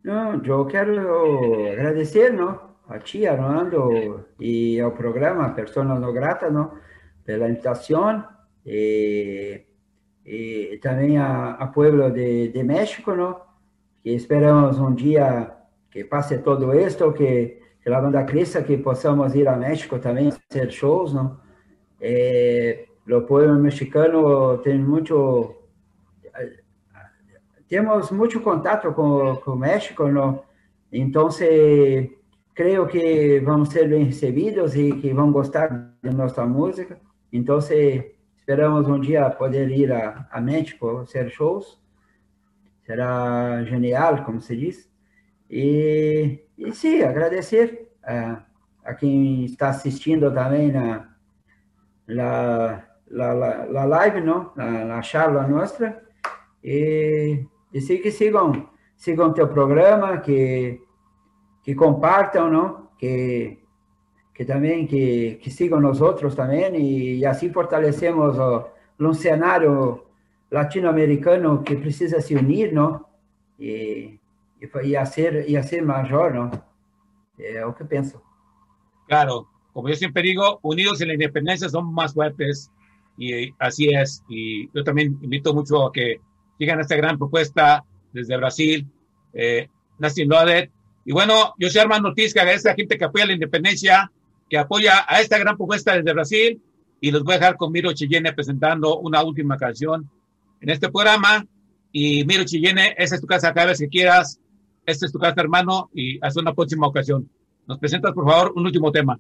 No, 0.05 0.41
yo 0.43 0.67
quiero 0.69 1.67
agradecer, 1.67 2.33
¿no? 2.33 2.77
A 2.89 3.01
ti, 3.01 3.27
Armando, 3.27 4.29
y 4.39 4.79
al 4.79 4.95
programa 4.95 5.55
Personas 5.55 5.99
No 5.99 6.13
Gratas, 6.13 6.53
¿no? 6.53 6.75
Por 7.25 7.39
la 7.39 7.49
invitación. 7.49 8.25
Y, 8.65 9.67
y 10.25 10.79
también 10.79 11.19
a, 11.19 11.73
pueblo 11.75 12.11
de, 12.11 12.51
de, 12.51 12.65
México, 12.65 13.17
¿no? 13.17 13.45
Que 14.03 14.15
esperamos 14.15 14.79
un 14.79 14.95
día 14.95 15.59
que 15.91 16.05
pase 16.05 16.39
todo 16.39 16.73
esto, 16.73 17.13
que, 17.13 17.61
que 17.83 17.91
la 17.91 18.01
banda 18.01 18.25
crezca, 18.25 18.65
que 18.65 18.79
podamos 18.79 19.35
ir 19.35 19.49
a 19.49 19.57
México 19.57 19.99
también 19.99 20.29
a 20.29 20.37
hacer 20.37 20.69
shows, 20.69 21.15
¿no? 21.15 21.41
Eh, 21.99 22.89
o 23.09 23.23
pueblo 23.23 23.55
mexicano 23.57 24.59
tem 24.59 24.79
muito 24.79 25.55
temos 27.69 28.11
muito 28.11 28.41
contato 28.41 28.93
com, 28.93 29.37
com 29.37 29.53
o 29.53 29.57
México, 29.57 30.07
não? 30.09 30.43
então 30.93 31.29
creio 32.55 32.87
que 32.87 33.41
vamos 33.41 33.69
ser 33.69 33.89
bem 33.89 34.05
recebidos 34.05 34.75
e 34.75 34.93
que 34.93 35.13
vão 35.13 35.31
gostar 35.31 35.93
de 36.03 36.11
nossa 36.11 36.47
música. 36.47 36.99
Então 37.33 37.59
esperamos 38.39 38.89
um 38.89 39.01
dia 39.01 39.29
poder 39.31 39.71
ir 39.71 39.93
a, 39.93 40.27
a 40.31 40.41
México 40.41 41.05
fazer 41.05 41.31
shows. 41.31 41.79
Será 42.85 43.65
genial, 43.65 44.25
como 44.25 44.41
se 44.41 44.57
diz. 44.57 44.89
E, 45.51 46.41
e 46.57 46.73
sim, 46.73 47.03
agradecer 47.03 47.89
a, 48.03 48.43
a 48.85 48.95
quem 48.95 49.45
está 49.45 49.69
assistindo 49.69 50.33
também 50.33 50.71
na, 50.73 51.09
la, 52.09 52.86
la, 53.09 53.35
la, 53.35 53.67
la 53.67 53.87
live, 53.87 54.21
¿no? 54.21 54.53
La, 54.57 54.85
la, 54.85 55.01
charla 55.01 55.47
nuestra. 55.47 56.03
Y 56.63 57.47
sí 57.81 58.01
que 58.01 58.11
sigan, 58.11 58.69
sigan 58.97 59.35
teu 59.35 59.49
programa, 59.49 60.21
que, 60.23 60.83
que 61.63 61.77
compartam, 61.77 62.51
¿no? 62.51 62.91
Que, 62.99 63.63
que 64.35 64.45
também 64.45 64.87
que, 64.87 65.39
que 65.41 65.51
sigam 65.51 65.81
nós 65.81 66.01
outros 66.01 66.35
também 66.35 66.75
e, 66.77 67.19
e 67.19 67.27
assim 67.27 67.53
fortalecemos 67.53 68.39
o, 68.39 68.69
um 69.01 69.15
cenário 69.15 70.05
latino-americano 70.51 71.63
que 71.63 71.77
precisa 71.77 72.21
se 72.21 72.35
unir, 72.35 72.73
não? 72.73 73.05
E, 73.59 74.19
e, 74.61 74.67
e, 74.67 74.91
e 74.91 75.57
a 75.57 75.85
maior, 75.85 76.35
não? 76.35 76.51
É 77.39 77.65
o 77.67 77.75
que 77.75 77.85
penso. 77.85 78.21
Claro, 79.07 79.47
como 79.73 79.89
yo 79.89 79.95
siempre 79.95 80.23
digo, 80.23 80.59
unidos 80.63 81.01
en 81.01 81.09
la 81.09 81.15
independencia 81.15 81.69
somos 81.69 81.93
más 81.93 82.15
fuertes 82.15 82.73
y 83.17 83.53
así 83.59 83.89
es. 83.89 84.23
Y 84.29 84.69
yo 84.73 84.85
también 84.85 85.19
invito 85.23 85.55
mucho 85.55 85.87
a 85.87 85.93
que 85.93 86.21
sigan 86.59 86.81
esta 86.81 86.97
gran 86.97 87.19
propuesta 87.19 87.85
desde 88.13 88.37
Brasil, 88.37 88.87
eh, 89.33 89.69
Loaded. 89.99 90.71
Y 91.05 91.13
bueno, 91.13 91.55
yo 91.59 91.71
soy 91.71 91.81
Armando 91.81 92.09
Ortiz, 92.09 92.37
a 92.37 92.45
la 92.45 92.75
gente 92.75 92.99
que 92.99 93.05
apoya 93.05 93.27
la 93.27 93.35
independencia, 93.35 94.11
que 94.51 94.59
apoya 94.59 95.05
a 95.09 95.21
esta 95.21 95.39
gran 95.39 95.57
propuesta 95.57 95.95
desde 95.95 96.13
Brasil. 96.13 96.61
Y 97.01 97.11
los 97.11 97.23
voy 97.23 97.35
a 97.35 97.39
dejar 97.39 97.57
con 97.57 97.73
Miro 97.73 97.93
Chillene 97.93 98.33
presentando 98.33 98.99
una 98.99 99.23
última 99.23 99.57
canción 99.57 100.11
en 100.61 100.71
este 100.71 100.91
programa. 100.91 101.47
Y 101.93 102.25
Miro 102.25 102.45
Chillene, 102.45 102.95
esa 102.99 103.15
es 103.15 103.21
tu 103.21 103.27
casa 103.27 103.53
cada 103.53 103.69
vez 103.69 103.79
que 103.79 103.89
quieras. 103.89 104.41
Esta 104.85 105.07
es 105.07 105.13
tu 105.13 105.19
casa, 105.19 105.41
hermano, 105.41 105.91
y 105.95 106.19
hasta 106.25 106.41
una 106.41 106.55
próxima 106.55 106.87
ocasión. 106.87 107.29
Nos 107.67 107.79
presentas, 107.79 108.13
por 108.13 108.25
favor, 108.25 108.53
un 108.55 108.65
último 108.65 108.93
tema. 108.93 109.19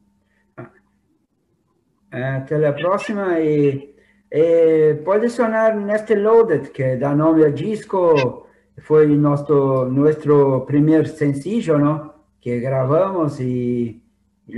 Até 2.10 2.66
a 2.66 2.72
próxima 2.72 3.38
e, 3.40 3.94
e, 4.30 4.94
pode 5.04 5.28
sonar 5.28 5.76
neste 5.76 6.14
Loaded, 6.14 6.70
que 6.70 6.96
dá 6.96 7.14
nome 7.14 7.44
ao 7.44 7.50
disco, 7.50 8.46
foi 8.80 9.06
nosso, 9.16 9.86
nosso 9.86 10.60
primeiro 10.66 11.06
sencillo, 11.06 11.78
não? 11.78 12.14
que 12.40 12.60
gravamos 12.60 13.40
e, 13.40 14.02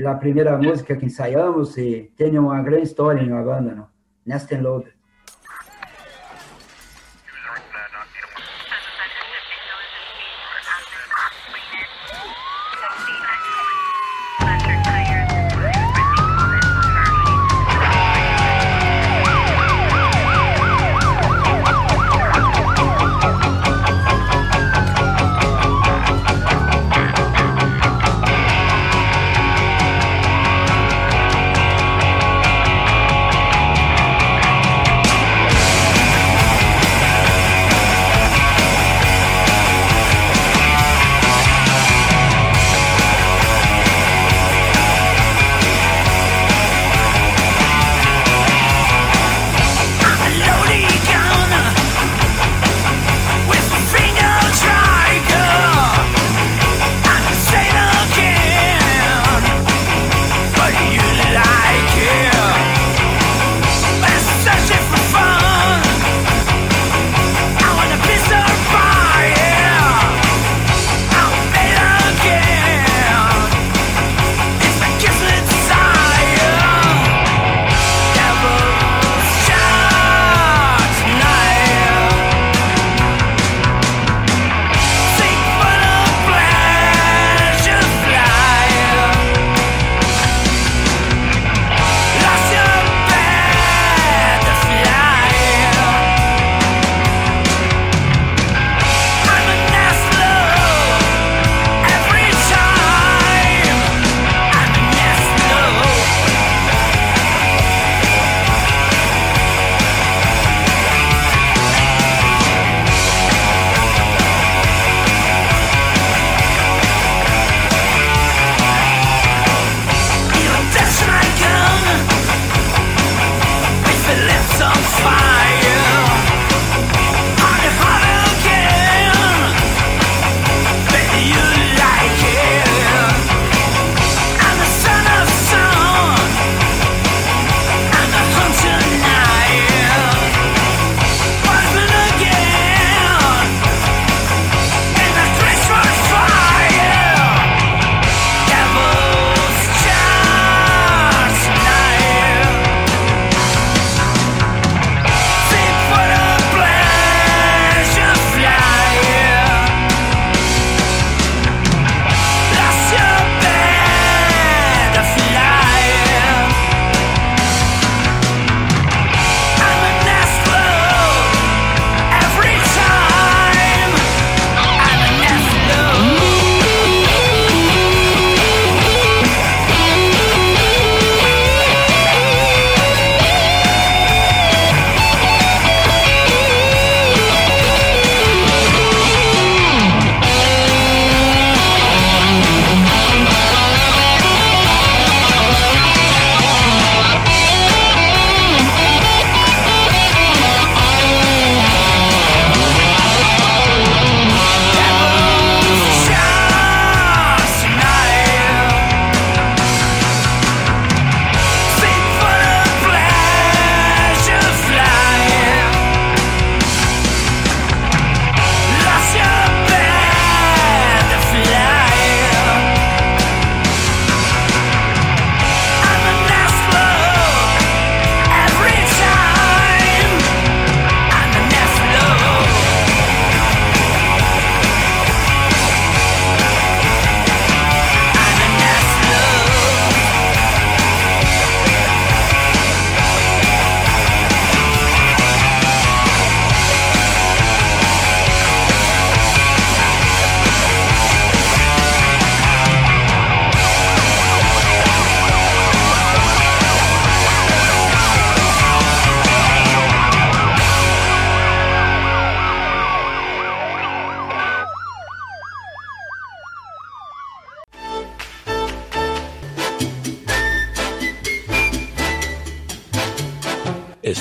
a 0.06 0.14
primeira 0.14 0.58
música 0.58 0.96
que 0.96 1.06
ensaiamos 1.06 1.78
e 1.78 2.12
tem 2.16 2.38
uma 2.38 2.62
grande 2.62 2.84
história 2.84 3.24
na 3.24 3.42
banda, 3.42 3.74
não? 3.74 3.86
neste 4.26 4.54
Loaded. 4.56 4.97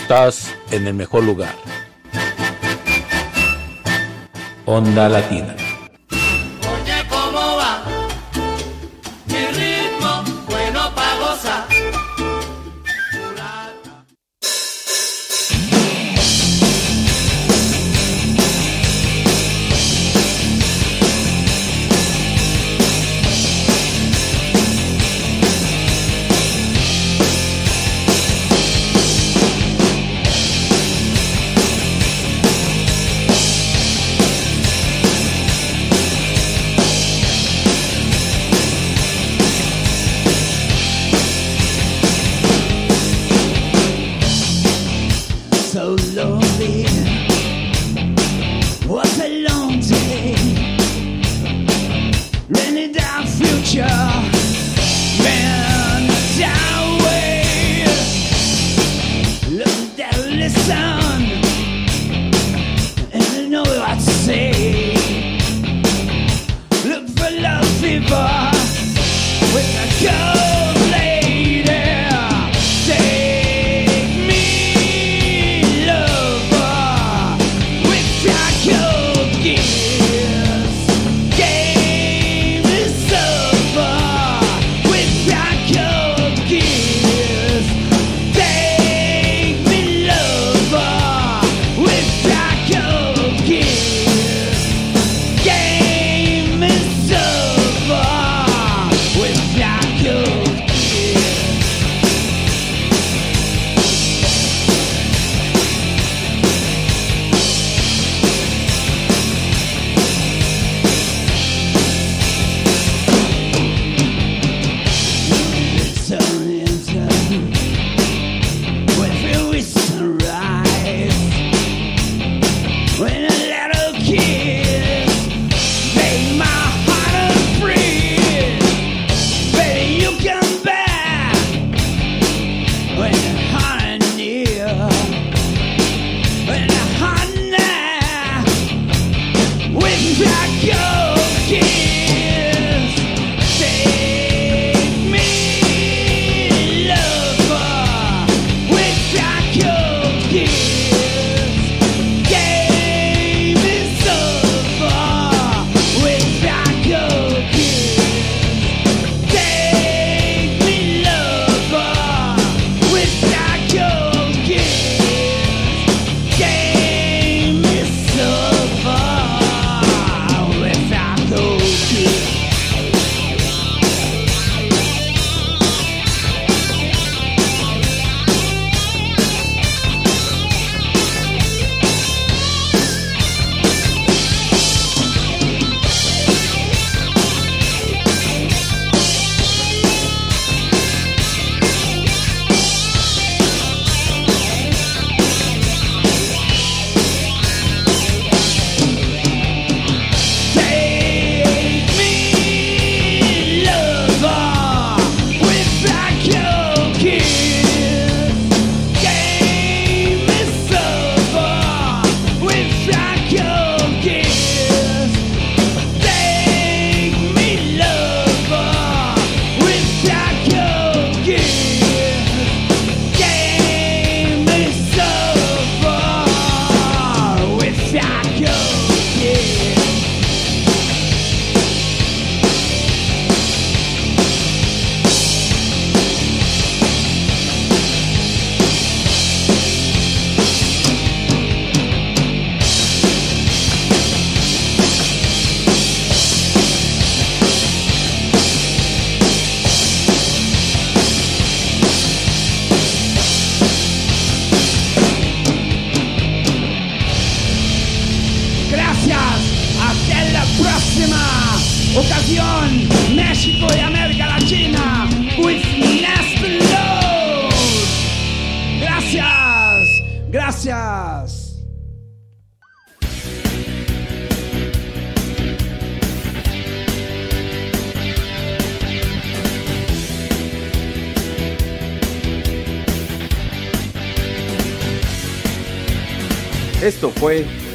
estás 0.07 0.55
en 0.71 0.87
el 0.87 0.93
mejor 0.93 1.25
lugar. 1.25 1.53
Onda 4.65 5.09
Latina. 5.09 5.66